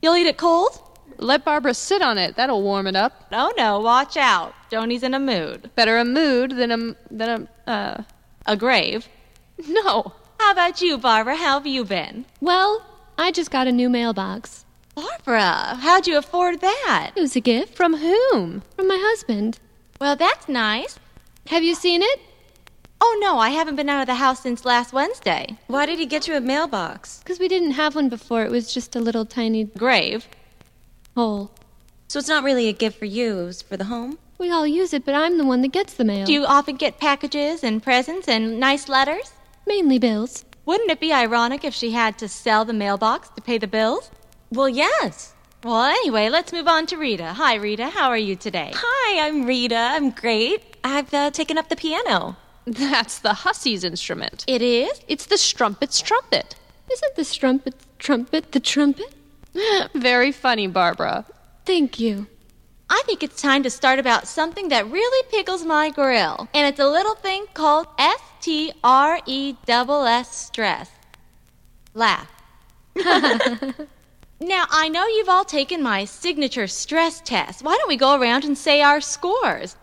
You'll 0.00 0.16
eat 0.16 0.26
it 0.26 0.36
cold? 0.38 0.80
Let 1.18 1.44
Barbara 1.44 1.74
sit 1.74 2.02
on 2.02 2.18
it. 2.18 2.34
That'll 2.36 2.62
warm 2.62 2.86
it 2.86 2.96
up. 2.96 3.30
No, 3.30 3.52
no, 3.56 3.78
watch 3.80 4.16
out. 4.16 4.54
Joni's 4.70 5.02
in 5.02 5.14
a 5.14 5.20
mood. 5.20 5.70
Better 5.76 5.98
a 5.98 6.04
mood 6.04 6.52
than 6.52 6.70
a 6.72 6.96
than 7.14 7.48
a 7.66 7.70
uh 7.70 8.02
a 8.46 8.56
grave. 8.56 9.08
No. 9.68 10.12
How 10.40 10.50
about 10.50 10.80
you, 10.80 10.98
Barbara? 10.98 11.36
How 11.36 11.58
have 11.58 11.66
you 11.66 11.84
been? 11.84 12.24
Well, 12.40 12.84
I 13.16 13.30
just 13.30 13.52
got 13.52 13.68
a 13.68 13.72
new 13.72 13.88
mailbox. 13.88 14.64
Barbara, 14.94 15.76
how'd 15.80 16.06
you 16.06 16.18
afford 16.18 16.60
that? 16.60 17.12
It 17.16 17.20
was 17.20 17.36
a 17.36 17.40
gift. 17.40 17.76
From 17.76 17.96
whom? 17.96 18.62
From 18.76 18.88
my 18.88 18.98
husband. 19.00 19.58
Well, 20.00 20.16
that's 20.16 20.48
nice. 20.48 20.98
Have 21.48 21.62
you 21.62 21.74
seen 21.74 22.02
it? 22.02 22.20
Oh, 23.00 23.18
no, 23.20 23.38
I 23.38 23.50
haven't 23.50 23.76
been 23.76 23.88
out 23.88 24.02
of 24.02 24.06
the 24.06 24.14
house 24.14 24.40
since 24.40 24.64
last 24.64 24.92
Wednesday. 24.92 25.58
Why 25.66 25.86
did 25.86 25.98
he 25.98 26.06
get 26.06 26.28
you 26.28 26.36
a 26.36 26.40
mailbox? 26.40 27.18
Because 27.18 27.40
we 27.40 27.48
didn't 27.48 27.72
have 27.72 27.94
one 27.94 28.08
before. 28.08 28.44
It 28.44 28.50
was 28.50 28.72
just 28.72 28.94
a 28.94 29.00
little 29.00 29.24
tiny 29.24 29.64
grave 29.64 30.28
hole. 31.16 31.50
So 32.08 32.18
it's 32.18 32.28
not 32.28 32.44
really 32.44 32.68
a 32.68 32.72
gift 32.72 32.98
for 32.98 33.06
you, 33.06 33.40
it 33.40 33.44
was 33.44 33.62
for 33.62 33.76
the 33.76 33.84
home? 33.84 34.18
We 34.38 34.50
all 34.50 34.66
use 34.66 34.92
it, 34.92 35.04
but 35.04 35.14
I'm 35.14 35.38
the 35.38 35.44
one 35.44 35.62
that 35.62 35.72
gets 35.72 35.94
the 35.94 36.04
mail. 36.04 36.26
Do 36.26 36.32
you 36.32 36.44
often 36.44 36.76
get 36.76 36.98
packages 36.98 37.64
and 37.64 37.82
presents 37.82 38.28
and 38.28 38.60
nice 38.60 38.88
letters? 38.88 39.32
Mainly 39.66 39.98
bills. 39.98 40.44
Wouldn't 40.66 40.90
it 40.90 41.00
be 41.00 41.12
ironic 41.12 41.64
if 41.64 41.74
she 41.74 41.92
had 41.92 42.18
to 42.18 42.28
sell 42.28 42.64
the 42.64 42.72
mailbox 42.72 43.30
to 43.30 43.40
pay 43.40 43.58
the 43.58 43.66
bills? 43.66 44.10
Well, 44.52 44.68
yes. 44.68 45.32
Well, 45.64 45.84
anyway, 45.84 46.28
let's 46.28 46.52
move 46.52 46.68
on 46.68 46.84
to 46.88 46.98
Rita. 46.98 47.32
Hi, 47.32 47.54
Rita. 47.54 47.88
How 47.88 48.10
are 48.10 48.18
you 48.18 48.36
today? 48.36 48.70
Hi, 48.74 49.26
I'm 49.26 49.46
Rita. 49.46 49.74
I'm 49.74 50.10
great. 50.10 50.76
I've 50.84 51.12
uh, 51.14 51.30
taken 51.30 51.56
up 51.56 51.70
the 51.70 51.76
piano. 51.76 52.36
That's 52.66 53.18
the 53.18 53.32
hussy's 53.32 53.82
instrument. 53.82 54.44
It 54.46 54.60
is? 54.60 55.00
It's 55.08 55.24
the 55.24 55.38
strumpet's 55.38 56.02
trumpet. 56.02 56.54
Isn't 56.92 57.16
the 57.16 57.24
strumpet's 57.24 57.86
trumpet 57.98 58.52
the 58.52 58.60
trumpet? 58.60 59.14
Very 59.94 60.32
funny, 60.32 60.66
Barbara. 60.66 61.24
Thank 61.64 61.98
you. 61.98 62.26
I 62.90 63.02
think 63.06 63.22
it's 63.22 63.40
time 63.40 63.62
to 63.62 63.70
start 63.70 63.98
about 63.98 64.28
something 64.28 64.68
that 64.68 64.90
really 64.90 65.28
pickles 65.30 65.64
my 65.64 65.88
grill. 65.88 66.46
And 66.52 66.66
it's 66.66 66.78
a 66.78 66.90
little 66.90 67.14
thing 67.14 67.46
called 67.54 67.86
S 67.98 68.20
T 68.42 68.70
R 68.84 69.18
E 69.24 69.56
S 69.66 69.88
S 69.88 70.36
stress. 70.36 70.90
Laugh. 71.94 72.30
Now, 74.42 74.66
I 74.70 74.88
know 74.88 75.06
you've 75.06 75.28
all 75.28 75.44
taken 75.44 75.82
my 75.82 76.04
signature 76.04 76.66
stress 76.66 77.20
test. 77.20 77.62
Why 77.62 77.76
don't 77.76 77.88
we 77.88 77.96
go 77.96 78.20
around 78.20 78.44
and 78.44 78.58
say 78.58 78.82
our 78.82 79.00
scores? 79.00 79.76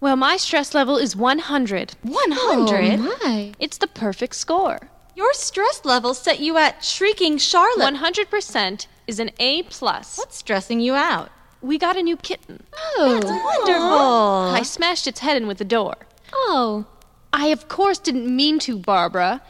Well, 0.00 0.14
my 0.14 0.36
stress 0.36 0.74
level 0.74 0.96
is 0.96 1.16
100. 1.16 1.94
100? 2.02 3.00
Oh, 3.00 3.18
my. 3.24 3.52
It's 3.58 3.78
the 3.78 3.88
perfect 3.88 4.36
score. 4.36 4.90
Your 5.16 5.32
stress 5.32 5.84
level 5.84 6.14
set 6.14 6.38
you 6.38 6.56
at 6.56 6.84
shrieking 6.84 7.38
Charlotte. 7.38 7.94
100% 7.94 8.86
is 9.08 9.18
an 9.18 9.30
A+. 9.40 9.64
plus. 9.64 10.18
What's 10.18 10.36
stressing 10.36 10.78
you 10.78 10.94
out? 10.94 11.30
We 11.60 11.76
got 11.76 11.96
a 11.96 12.02
new 12.02 12.16
kitten. 12.16 12.62
Oh. 12.74 13.18
That's 13.20 13.26
wonderful. 13.26 14.54
I 14.54 14.62
smashed 14.62 15.08
its 15.08 15.20
head 15.20 15.36
in 15.36 15.48
with 15.48 15.58
the 15.58 15.64
door. 15.64 15.96
Oh. 16.32 16.86
I, 17.32 17.48
of 17.48 17.66
course, 17.66 17.98
didn't 17.98 18.34
mean 18.34 18.60
to, 18.60 18.78
Barbara. 18.78 19.42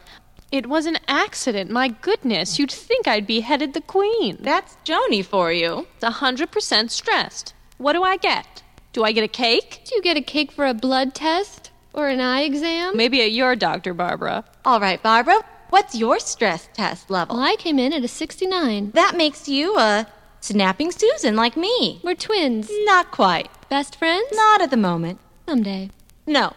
It 0.52 0.66
was 0.66 0.86
an 0.86 0.98
accident. 1.08 1.70
My 1.70 1.88
goodness, 1.88 2.58
you'd 2.58 2.70
think 2.70 3.08
I'd 3.08 3.26
beheaded 3.26 3.74
the 3.74 3.80
queen. 3.80 4.38
That's 4.40 4.76
Joni 4.84 5.24
for 5.24 5.52
you. 5.52 5.86
It's 5.96 6.04
a 6.04 6.10
100% 6.10 6.90
stressed. 6.90 7.52
What 7.78 7.94
do 7.94 8.02
I 8.04 8.16
get? 8.16 8.62
Do 8.92 9.02
I 9.04 9.12
get 9.12 9.24
a 9.24 9.28
cake? 9.28 9.82
Do 9.84 9.94
you 9.96 10.02
get 10.02 10.16
a 10.16 10.22
cake 10.22 10.52
for 10.52 10.64
a 10.66 10.72
blood 10.72 11.14
test? 11.14 11.70
Or 11.92 12.08
an 12.08 12.20
eye 12.20 12.42
exam? 12.42 12.96
Maybe 12.96 13.22
at 13.22 13.32
your 13.32 13.56
doctor, 13.56 13.92
Barbara. 13.92 14.44
All 14.64 14.80
right, 14.80 15.02
Barbara, 15.02 15.40
what's 15.70 15.94
your 15.94 16.18
stress 16.20 16.68
test 16.72 17.10
level? 17.10 17.36
Well, 17.36 17.44
I 17.44 17.56
came 17.56 17.78
in 17.78 17.92
at 17.92 18.04
a 18.04 18.08
69. 18.08 18.92
That 18.92 19.16
makes 19.16 19.48
you 19.48 19.76
a 19.76 20.06
snapping 20.40 20.92
Susan 20.92 21.34
like 21.34 21.56
me. 21.56 22.00
We're 22.04 22.14
twins. 22.14 22.70
Not 22.84 23.10
quite. 23.10 23.48
Best 23.68 23.96
friends? 23.96 24.28
Not 24.32 24.62
at 24.62 24.70
the 24.70 24.76
moment. 24.76 25.18
Someday. 25.48 25.90
No. 26.26 26.52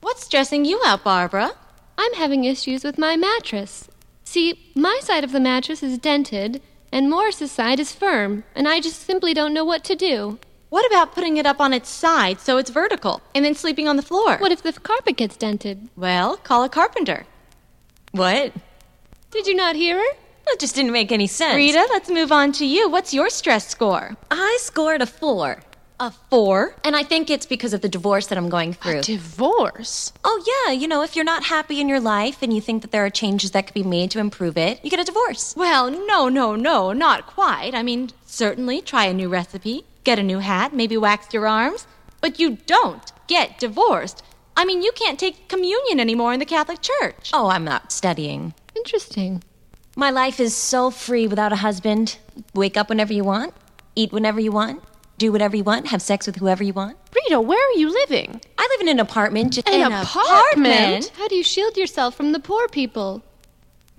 What's 0.00 0.24
stressing 0.24 0.64
you 0.64 0.80
out, 0.86 1.04
Barbara? 1.04 1.52
I'm 2.00 2.14
having 2.14 2.44
issues 2.44 2.84
with 2.84 2.96
my 2.96 3.16
mattress. 3.16 3.88
See, 4.22 4.70
my 4.76 5.00
side 5.02 5.24
of 5.24 5.32
the 5.32 5.40
mattress 5.40 5.82
is 5.82 5.98
dented, 5.98 6.62
and 6.92 7.10
Morris's 7.10 7.50
side 7.50 7.80
is 7.80 7.92
firm, 7.92 8.44
and 8.54 8.68
I 8.68 8.80
just 8.80 9.02
simply 9.02 9.34
don't 9.34 9.52
know 9.52 9.64
what 9.64 9.82
to 9.84 9.96
do. 9.96 10.38
What 10.70 10.86
about 10.86 11.12
putting 11.12 11.38
it 11.38 11.46
up 11.46 11.60
on 11.60 11.72
its 11.72 11.88
side 11.88 12.40
so 12.40 12.56
it's 12.56 12.70
vertical 12.70 13.20
and 13.34 13.44
then 13.44 13.54
sleeping 13.54 13.88
on 13.88 13.96
the 13.96 14.02
floor? 14.02 14.36
What 14.36 14.52
if 14.52 14.62
the 14.62 14.72
carpet 14.74 15.16
gets 15.16 15.36
dented? 15.36 15.88
Well, 15.96 16.36
call 16.36 16.62
a 16.62 16.68
carpenter. 16.68 17.26
What? 18.12 18.52
Did 19.32 19.46
you 19.46 19.56
not 19.56 19.74
hear 19.76 19.98
her? 19.98 20.16
That 20.46 20.60
just 20.60 20.76
didn't 20.76 20.92
make 20.92 21.10
any 21.10 21.26
sense. 21.26 21.56
Rita, 21.56 21.86
let's 21.90 22.08
move 22.08 22.30
on 22.30 22.52
to 22.52 22.64
you. 22.64 22.88
What's 22.88 23.12
your 23.12 23.28
stress 23.28 23.66
score? 23.66 24.16
I 24.30 24.56
scored 24.60 25.02
a 25.02 25.06
four. 25.06 25.60
A 26.00 26.12
four? 26.30 26.76
And 26.84 26.94
I 26.94 27.02
think 27.02 27.28
it's 27.28 27.46
because 27.46 27.72
of 27.72 27.80
the 27.80 27.88
divorce 27.88 28.28
that 28.28 28.38
I'm 28.38 28.48
going 28.48 28.72
through. 28.72 29.02
Divorce? 29.02 30.12
oh, 30.24 30.64
yeah, 30.66 30.72
you 30.72 30.86
know, 30.86 31.02
if 31.02 31.16
you're 31.16 31.24
not 31.24 31.44
happy 31.44 31.80
in 31.80 31.88
your 31.88 31.98
life 32.00 32.42
and 32.42 32.52
you 32.52 32.60
think 32.60 32.82
that 32.82 32.92
there 32.92 33.04
are 33.04 33.10
changes 33.10 33.50
that 33.50 33.66
could 33.66 33.74
be 33.74 33.82
made 33.82 34.10
to 34.12 34.20
improve 34.20 34.56
it, 34.56 34.78
you 34.84 34.90
get 34.90 35.00
a 35.00 35.04
divorce. 35.04 35.54
Well, 35.56 35.90
no, 35.90 36.28
no, 36.28 36.54
no, 36.54 36.92
not 36.92 37.26
quite. 37.26 37.74
I 37.74 37.82
mean, 37.82 38.10
certainly 38.26 38.80
try 38.80 39.06
a 39.06 39.12
new 39.14 39.28
recipe, 39.28 39.84
get 40.04 40.18
a 40.18 40.22
new 40.22 40.38
hat, 40.38 40.72
maybe 40.72 40.96
wax 40.96 41.34
your 41.34 41.48
arms, 41.48 41.86
but 42.20 42.38
you 42.38 42.58
don't 42.66 43.12
get 43.26 43.58
divorced. 43.58 44.22
I 44.56 44.64
mean, 44.64 44.82
you 44.82 44.92
can't 44.92 45.18
take 45.18 45.48
communion 45.48 45.98
anymore 46.00 46.32
in 46.32 46.40
the 46.40 46.46
Catholic 46.46 46.80
Church. 46.80 47.30
Oh, 47.32 47.48
I'm 47.48 47.64
not 47.64 47.90
studying. 47.92 48.54
Interesting. 48.76 49.42
My 49.96 50.10
life 50.10 50.38
is 50.38 50.54
so 50.54 50.90
free 50.90 51.26
without 51.26 51.52
a 51.52 51.56
husband. 51.56 52.18
Wake 52.54 52.76
up 52.76 52.88
whenever 52.88 53.12
you 53.12 53.24
want, 53.24 53.54
eat 53.96 54.12
whenever 54.12 54.38
you 54.38 54.52
want, 54.52 54.82
do 55.18 55.32
whatever 55.32 55.56
you 55.56 55.64
want, 55.64 55.88
have 55.88 56.00
sex 56.00 56.26
with 56.26 56.36
whoever 56.36 56.62
you 56.62 56.72
want. 56.72 56.96
Rita, 57.14 57.40
where 57.40 57.58
are 57.58 57.78
you 57.78 57.92
living? 57.92 58.40
I 58.56 58.68
live 58.70 58.80
in 58.80 58.88
an 58.88 59.00
apartment. 59.00 59.52
Just, 59.52 59.68
An 59.68 59.92
apartment? 59.92 61.12
How 61.16 61.28
do 61.28 61.34
you 61.34 61.42
shield 61.42 61.76
yourself 61.76 62.14
from 62.14 62.32
the 62.32 62.40
poor 62.40 62.68
people? 62.68 63.22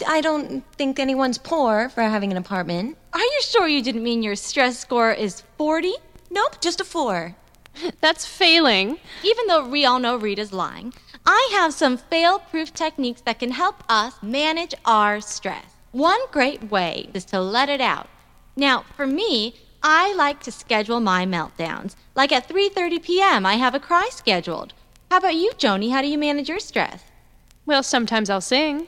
I 0.08 0.22
don't 0.22 0.64
think 0.76 0.98
anyone's 0.98 1.38
poor 1.38 1.90
for 1.90 2.02
having 2.02 2.32
an 2.32 2.38
apartment. 2.38 2.98
Are 3.14 3.20
you 3.20 3.40
sure 3.42 3.68
you 3.68 3.84
didn't 3.84 4.04
mean 4.04 4.24
your 4.24 4.36
stress 4.36 4.80
score 4.80 5.12
is 5.12 5.44
40? 5.58 5.94
Nope, 6.32 6.62
just 6.62 6.80
a 6.80 6.86
four. 6.86 7.36
That's 8.02 8.26
failing. 8.26 8.98
Even 9.24 9.48
though 9.48 9.68
we 9.68 9.86
all 9.86 10.00
know 10.00 10.16
Rita's 10.16 10.54
lying, 10.54 10.94
I 11.26 11.50
have 11.54 11.74
some 11.74 11.98
fail 11.98 12.40
proof 12.40 12.74
techniques 12.74 13.22
that 13.22 13.40
can 13.40 13.52
help 13.52 13.84
us 13.90 14.14
manage 14.22 14.74
our 14.86 15.20
stress. 15.20 15.66
One 15.92 16.20
great 16.32 16.72
way 16.72 17.10
is 17.14 17.26
to 17.26 17.42
let 17.42 17.68
it 17.68 17.82
out. 17.82 18.08
Now, 18.56 18.86
for 18.96 19.06
me, 19.08 19.56
I 19.82 20.14
like 20.16 20.42
to 20.44 20.52
schedule 20.52 21.00
my 21.00 21.26
meltdowns. 21.26 21.96
Like 22.16 22.32
at 22.32 22.48
3:30 22.50 23.02
p.m., 23.02 23.46
I 23.46 23.56
have 23.56 23.76
a 23.76 23.80
cry 23.80 24.10
scheduled. 24.12 24.74
How 25.10 25.18
about 25.18 25.36
you, 25.36 25.52
Joni? 25.58 25.92
How 25.92 26.02
do 26.02 26.08
you 26.08 26.18
manage 26.18 26.50
your 26.50 26.60
stress? 26.60 27.04
Well, 27.66 27.84
sometimes 27.84 28.30
I'll 28.30 28.42
sing. 28.42 28.88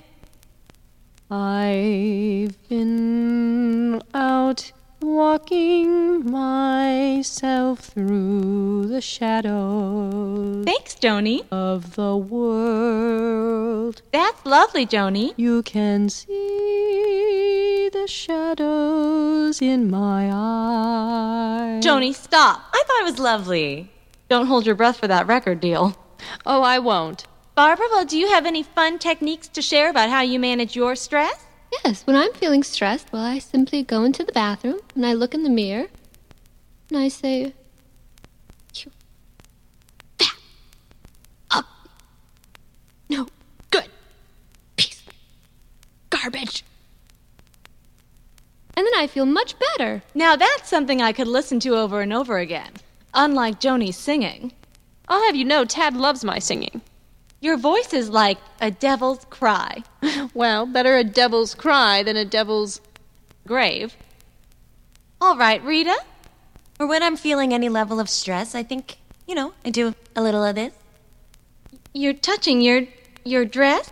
I've 1.29 2.58
been 2.67 4.01
out 4.13 4.71
walking 5.01 6.30
myself 6.30 7.80
through 7.80 8.86
the 8.88 9.01
shadows 9.01 10.65
Thanks, 10.65 10.95
Joni. 10.95 11.45
of 11.51 11.95
the 11.95 12.15
world. 12.17 14.01
That's 14.12 14.45
lovely, 14.45 14.86
Joni. 14.86 15.34
You 15.38 15.63
can 15.63 16.10
see 16.10 16.27
the 16.27 16.40
shadows 18.12 19.62
in 19.62 19.89
my 19.89 20.30
eyes. 20.32 21.84
Joni, 21.84 22.13
stop. 22.13 22.62
I 22.74 22.84
thought 22.86 23.02
it 23.02 23.06
was 23.06 23.19
lovely. 23.19 23.91
Don't 24.30 24.47
hold 24.47 24.65
your 24.65 24.76
breath 24.76 24.97
for 24.97 25.08
that 25.08 25.28
record 25.28 25.60
deal. 25.60 25.95
Oh, 26.45 26.62
I 26.62 26.80
won't. 26.80 27.26
Barbara, 27.56 27.86
well, 27.91 28.06
do 28.06 28.17
you 28.17 28.30
have 28.30 28.45
any 28.45 28.63
fun 28.63 29.00
techniques 29.00 29.47
to 29.50 29.62
share 29.62 29.89
about 29.89 30.10
how 30.10 30.21
you 30.21 30.39
manage 30.39 30.76
your 30.76 30.95
stress? 30.95 31.45
Yes, 31.84 32.06
when 32.06 32.15
I'm 32.15 32.34
feeling 32.34 32.63
stressed, 32.63 33.12
well, 33.12 33.24
I 33.24 33.39
simply 33.39 33.82
go 33.82 34.04
into 34.04 34.24
the 34.24 34.32
bathroom 34.34 34.80
and 34.93 35.06
I 35.06 35.13
look 35.13 35.34
in 35.34 35.43
the 35.43 35.50
mirror 35.50 35.88
and 36.89 36.97
I 36.97 37.08
say, 37.08 37.54
You 38.76 38.91
fat 40.19 40.36
up. 41.50 41.65
No 43.10 43.28
good 43.69 43.89
piece 44.76 45.02
of 45.08 45.13
garbage. 46.10 46.63
And 48.75 48.86
then 48.86 48.93
I 48.95 49.07
feel 49.07 49.25
much 49.25 49.55
better. 49.60 50.01
Now 50.15 50.36
that's 50.36 50.69
something 50.69 51.01
I 51.01 51.12
could 51.13 51.27
listen 51.27 51.60
to 51.62 51.75
over 51.75 52.01
and 52.01 52.13
over 52.13 52.38
again. 52.38 52.71
Unlike 53.13 53.60
Joni's 53.60 53.97
singing. 53.97 54.53
I'll 55.07 55.23
have 55.25 55.36
you 55.36 55.43
know, 55.45 55.65
Tad 55.65 55.95
loves 55.95 56.23
my 56.23 56.39
singing. 56.39 56.81
Your 57.41 57.57
voice 57.57 57.93
is 57.93 58.10
like 58.10 58.38
a 58.62 58.71
devil's 58.71 59.25
cry. 59.29 59.84
Well, 60.34 60.65
better 60.65 60.95
a 60.95 61.03
devil's 61.03 61.53
cry 61.55 62.03
than 62.03 62.15
a 62.15 62.23
devil's. 62.23 62.79
Grave. 63.47 63.95
All 65.19 65.36
right, 65.38 65.62
Rita. 65.63 65.97
Or 66.79 66.88
when 66.88 67.03
I'm 67.03 67.17
feeling 67.17 67.53
any 67.53 67.67
level 67.69 67.99
of 67.99 68.07
stress, 68.10 68.55
I 68.55 68.63
think, 68.63 68.97
you 69.27 69.36
know, 69.36 69.53
I 69.65 69.71
do 69.71 69.93
a 70.15 70.21
little 70.21 70.43
of 70.43 70.55
this 70.55 70.73
You're 71.93 72.13
touching 72.13 72.62
your 72.62 72.84
your 73.25 73.45
dress. 73.45 73.91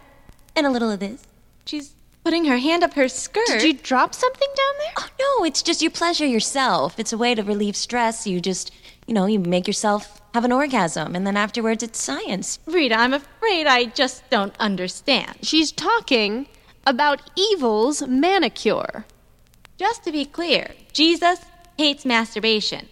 and 0.55 0.65
a 0.65 0.69
little 0.69 0.89
of 0.91 0.99
this. 0.99 1.23
She's 1.65 1.93
putting 2.29 2.45
her 2.45 2.59
hand 2.59 2.83
up 2.83 2.93
her 2.93 3.07
skirt. 3.07 3.47
Did 3.47 3.63
you 3.63 3.73
drop 3.73 4.13
something 4.13 4.47
down 4.55 4.75
there? 4.77 4.93
Oh, 4.99 5.39
no, 5.39 5.45
it's 5.45 5.63
just 5.63 5.81
you 5.81 5.89
pleasure 5.89 6.27
yourself. 6.27 6.99
It's 6.99 7.11
a 7.11 7.17
way 7.17 7.33
to 7.33 7.41
relieve 7.41 7.75
stress. 7.75 8.27
You 8.27 8.39
just, 8.39 8.71
you 9.07 9.15
know, 9.15 9.25
you 9.25 9.39
make 9.39 9.65
yourself 9.65 10.21
have 10.35 10.45
an 10.45 10.51
orgasm, 10.51 11.15
and 11.15 11.25
then 11.25 11.35
afterwards 11.35 11.81
it's 11.81 11.99
science. 11.99 12.59
Rita, 12.67 12.93
I'm 12.93 13.15
afraid 13.15 13.65
I 13.65 13.85
just 13.85 14.29
don't 14.29 14.55
understand. 14.59 15.39
She's 15.41 15.71
talking 15.71 16.45
about 16.85 17.31
evil's 17.35 18.05
manicure. 18.07 19.05
Just 19.79 20.03
to 20.03 20.11
be 20.11 20.23
clear, 20.23 20.75
Jesus 20.93 21.39
hates 21.79 22.05
masturbation. 22.05 22.89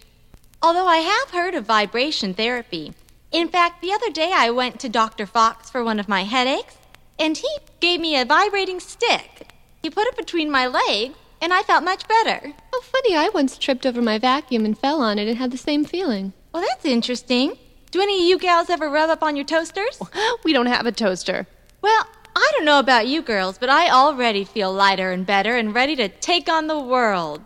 Although 0.60 0.88
I 0.88 0.96
have 0.96 1.30
heard 1.30 1.54
of 1.54 1.64
vibration 1.64 2.34
therapy. 2.34 2.92
In 3.30 3.46
fact, 3.46 3.82
the 3.82 3.92
other 3.92 4.10
day 4.10 4.32
I 4.34 4.50
went 4.50 4.80
to 4.80 4.88
Dr. 4.88 5.26
Fox 5.26 5.70
for 5.70 5.84
one 5.84 6.00
of 6.00 6.08
my 6.08 6.24
headaches, 6.24 6.77
and 7.18 7.36
he 7.36 7.48
gave 7.80 8.00
me 8.00 8.16
a 8.16 8.24
vibrating 8.24 8.80
stick. 8.80 9.48
He 9.82 9.90
put 9.90 10.06
it 10.06 10.16
between 10.16 10.50
my 10.50 10.66
legs, 10.66 11.14
and 11.40 11.52
I 11.52 11.62
felt 11.62 11.84
much 11.84 12.06
better. 12.08 12.52
Oh, 12.72 12.82
funny, 12.82 13.16
I 13.16 13.28
once 13.28 13.58
tripped 13.58 13.86
over 13.86 14.02
my 14.02 14.18
vacuum 14.18 14.64
and 14.64 14.78
fell 14.78 15.00
on 15.00 15.18
it 15.18 15.28
and 15.28 15.38
had 15.38 15.50
the 15.50 15.58
same 15.58 15.84
feeling. 15.84 16.32
Well, 16.52 16.64
that's 16.66 16.84
interesting. 16.84 17.56
Do 17.90 18.00
any 18.00 18.18
of 18.18 18.28
you 18.28 18.38
gals 18.38 18.70
ever 18.70 18.88
rub 18.90 19.10
up 19.10 19.22
on 19.22 19.36
your 19.36 19.44
toasters? 19.44 20.00
We 20.44 20.52
don't 20.52 20.66
have 20.66 20.86
a 20.86 20.92
toaster. 20.92 21.46
Well, 21.80 22.06
I 22.34 22.52
don't 22.56 22.64
know 22.64 22.78
about 22.78 23.06
you 23.06 23.22
girls, 23.22 23.58
but 23.58 23.68
I 23.68 23.90
already 23.90 24.44
feel 24.44 24.72
lighter 24.72 25.10
and 25.10 25.26
better 25.26 25.56
and 25.56 25.74
ready 25.74 25.96
to 25.96 26.08
take 26.08 26.48
on 26.48 26.66
the 26.66 26.78
world. 26.78 27.42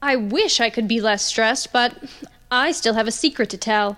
I 0.00 0.16
wish 0.16 0.60
I 0.60 0.70
could 0.70 0.86
be 0.86 1.00
less 1.00 1.24
stressed, 1.24 1.72
but 1.72 1.96
I 2.50 2.72
still 2.72 2.94
have 2.94 3.08
a 3.08 3.12
secret 3.12 3.50
to 3.50 3.58
tell. 3.58 3.96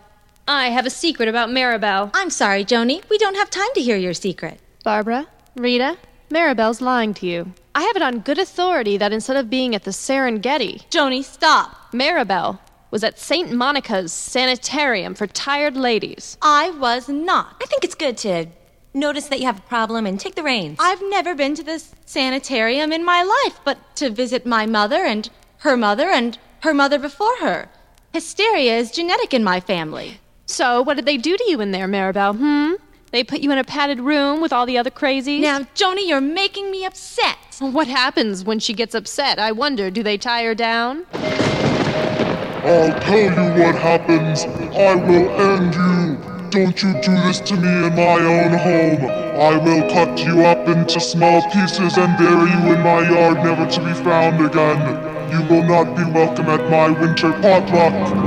I 0.48 0.68
have 0.70 0.86
a 0.86 0.90
secret 0.90 1.28
about 1.28 1.50
Marabel. 1.50 2.10
I'm 2.14 2.30
sorry, 2.30 2.64
Joni. 2.64 3.08
We 3.08 3.18
don't 3.18 3.36
have 3.36 3.50
time 3.50 3.68
to 3.74 3.82
hear 3.82 3.96
your 3.96 4.14
secret. 4.14 4.60
Barbara, 4.82 5.26
Rita, 5.56 5.98
Marabel's 6.30 6.80
lying 6.80 7.12
to 7.14 7.26
you. 7.26 7.52
I 7.74 7.82
have 7.82 7.96
it 7.96 8.02
on 8.02 8.20
good 8.20 8.38
authority 8.38 8.96
that 8.96 9.12
instead 9.12 9.36
of 9.36 9.50
being 9.50 9.74
at 9.74 9.84
the 9.84 9.90
Serengeti, 9.90 10.88
Joni, 10.90 11.22
stop. 11.22 11.92
Marabel 11.92 12.58
was 12.90 13.04
at 13.04 13.18
St. 13.18 13.52
Monica's 13.52 14.12
sanitarium 14.12 15.14
for 15.14 15.26
tired 15.26 15.76
ladies. 15.76 16.36
I 16.40 16.70
was 16.70 17.08
not. 17.08 17.56
I 17.62 17.66
think 17.66 17.84
it's 17.84 17.94
good 17.94 18.16
to 18.18 18.46
notice 18.94 19.28
that 19.28 19.38
you 19.38 19.46
have 19.46 19.58
a 19.58 19.62
problem 19.62 20.06
and 20.06 20.18
take 20.18 20.34
the 20.34 20.42
reins. 20.42 20.78
I've 20.80 21.02
never 21.02 21.34
been 21.34 21.54
to 21.56 21.62
this 21.62 21.94
sanitarium 22.06 22.92
in 22.92 23.04
my 23.04 23.22
life, 23.22 23.60
but 23.64 23.78
to 23.96 24.10
visit 24.10 24.46
my 24.46 24.66
mother 24.66 25.04
and 25.04 25.28
her 25.58 25.76
mother 25.76 26.08
and 26.08 26.38
her 26.60 26.74
mother 26.74 26.98
before 26.98 27.36
her. 27.40 27.68
Hysteria 28.12 28.78
is 28.78 28.90
genetic 28.90 29.32
in 29.32 29.44
my 29.44 29.60
family. 29.60 30.20
So, 30.46 30.82
what 30.82 30.94
did 30.94 31.06
they 31.06 31.16
do 31.16 31.36
to 31.36 31.44
you 31.48 31.60
in 31.60 31.70
there, 31.70 31.86
Marabel? 31.86 32.36
Hmm? 32.36 32.74
They 33.12 33.24
put 33.24 33.40
you 33.40 33.50
in 33.50 33.58
a 33.58 33.64
padded 33.64 33.98
room 33.98 34.40
with 34.40 34.52
all 34.52 34.66
the 34.66 34.78
other 34.78 34.90
crazies? 34.90 35.40
Now, 35.40 35.60
Joni, 35.74 36.06
you're 36.06 36.20
making 36.20 36.70
me 36.70 36.84
upset. 36.84 37.36
What 37.58 37.88
happens 37.88 38.44
when 38.44 38.60
she 38.60 38.72
gets 38.72 38.94
upset? 38.94 39.38
I 39.40 39.50
wonder, 39.50 39.90
do 39.90 40.04
they 40.04 40.16
tie 40.16 40.44
her 40.44 40.54
down? 40.54 41.06
I'll 41.12 43.00
tell 43.00 43.18
you 43.18 43.62
what 43.62 43.74
happens. 43.74 44.44
I 44.76 44.94
will 44.94 45.28
end 45.40 45.74
you. 45.74 46.30
Don't 46.50 46.82
you 46.82 46.92
do 47.02 47.14
this 47.22 47.40
to 47.40 47.56
me 47.56 47.86
in 47.86 47.94
my 47.96 48.18
own 48.20 48.52
home. 48.58 49.10
I 49.40 49.56
will 49.56 49.90
cut 49.90 50.18
you 50.24 50.44
up 50.44 50.68
into 50.68 51.00
small 51.00 51.42
pieces 51.50 51.96
and 51.96 52.16
bury 52.16 52.50
you 52.50 52.74
in 52.74 52.80
my 52.82 53.08
yard, 53.08 53.38
never 53.44 53.66
to 53.70 53.80
be 53.80 53.94
found 54.04 54.44
again. 54.44 55.32
You 55.32 55.42
will 55.48 55.64
not 55.64 55.96
be 55.96 56.04
welcome 56.12 56.46
at 56.46 56.70
my 56.70 56.90
winter 56.90 57.32
potluck. 57.40 58.19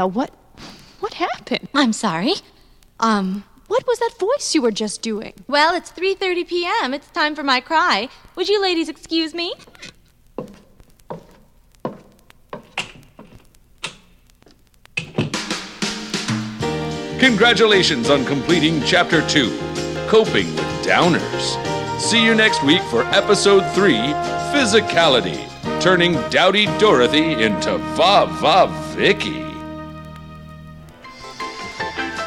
Marabel, 0.00 0.12
what 0.12 0.30
what 1.00 1.14
happened? 1.14 1.68
I'm 1.74 1.92
sorry. 1.92 2.34
Um, 2.98 3.44
What 3.68 3.86
was 3.86 3.98
that 4.00 4.18
voice 4.18 4.54
you 4.54 4.62
were 4.62 4.72
just 4.72 5.00
doing? 5.02 5.32
well, 5.46 5.74
it's 5.76 5.92
3:30 5.92 6.44
p.m. 6.48 6.94
It's 6.94 7.10
time 7.10 7.34
for 7.34 7.42
my 7.44 7.60
cry. 7.60 8.08
Would 8.36 8.48
you 8.48 8.60
ladies 8.60 8.88
excuse 8.88 9.32
me? 9.34 9.54
Congratulations 17.18 18.08
on 18.08 18.24
completing 18.24 18.82
Chapter 18.84 19.26
2 19.28 19.50
Coping 20.08 20.46
with 20.54 20.64
Downers. 20.86 22.00
See 22.00 22.24
you 22.24 22.34
next 22.34 22.64
week 22.64 22.82
for 22.84 23.02
Episode 23.06 23.60
3 23.74 23.94
Physicality, 24.52 25.38
turning 25.80 26.14
Dowdy 26.30 26.66
Dorothy 26.78 27.42
into 27.42 27.76
Va 27.94 28.26
Va 28.40 28.66
Vicky. 28.96 29.49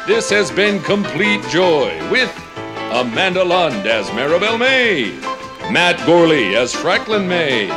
This 0.06 0.28
has 0.28 0.50
been 0.50 0.82
Complete 0.82 1.42
Joy 1.48 1.96
with 2.10 2.30
Amanda 2.92 3.42
Lund 3.42 3.86
as 3.86 4.06
Marabel 4.08 4.58
May, 4.58 5.18
Matt 5.72 5.96
Gourley 6.00 6.54
as 6.54 6.74
Franklin 6.74 7.26
May, 7.26 7.68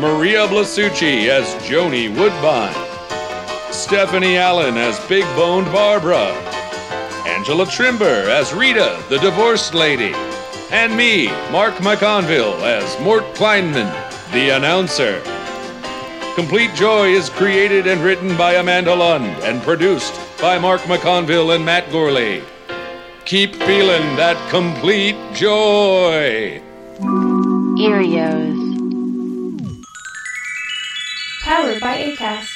Maria 0.00 0.48
Blasucci 0.48 1.28
as 1.28 1.46
Joni 1.62 2.08
Woodbine. 2.08 2.74
Stephanie 3.72 4.36
Allyne 4.36 4.76
as 4.76 4.98
Big 5.06 5.22
Boned 5.36 5.66
Barbara, 5.66 6.32
Angela 7.28 7.64
Trimbur 7.64 8.26
as 8.28 8.52
Rita, 8.52 9.00
the 9.08 9.18
divorced 9.18 9.72
lady, 9.72 10.14
and 10.72 10.96
me, 10.96 11.28
Mark 11.52 11.74
McConville, 11.74 12.60
as 12.62 13.00
Mort 13.00 13.22
Kleinman, 13.36 13.92
the 14.32 14.50
announcer. 14.50 15.22
Complete 16.34 16.74
Joy 16.74 17.10
is 17.10 17.30
created 17.30 17.86
and 17.86 18.02
written 18.02 18.36
by 18.36 18.54
Amanda 18.54 18.96
Lund 18.96 19.26
and 19.44 19.62
produced 19.62 20.25
by 20.40 20.58
Mark 20.58 20.82
McConville 20.82 21.54
and 21.54 21.64
Matt 21.64 21.86
Gourley. 21.86 22.42
Keep 23.24 23.54
feeling 23.54 24.16
that 24.16 24.36
complete 24.50 25.16
joy. 25.34 26.60
Earios. 27.78 28.54
Powered 31.42 31.80
by 31.80 31.96
ACAST. 31.98 32.55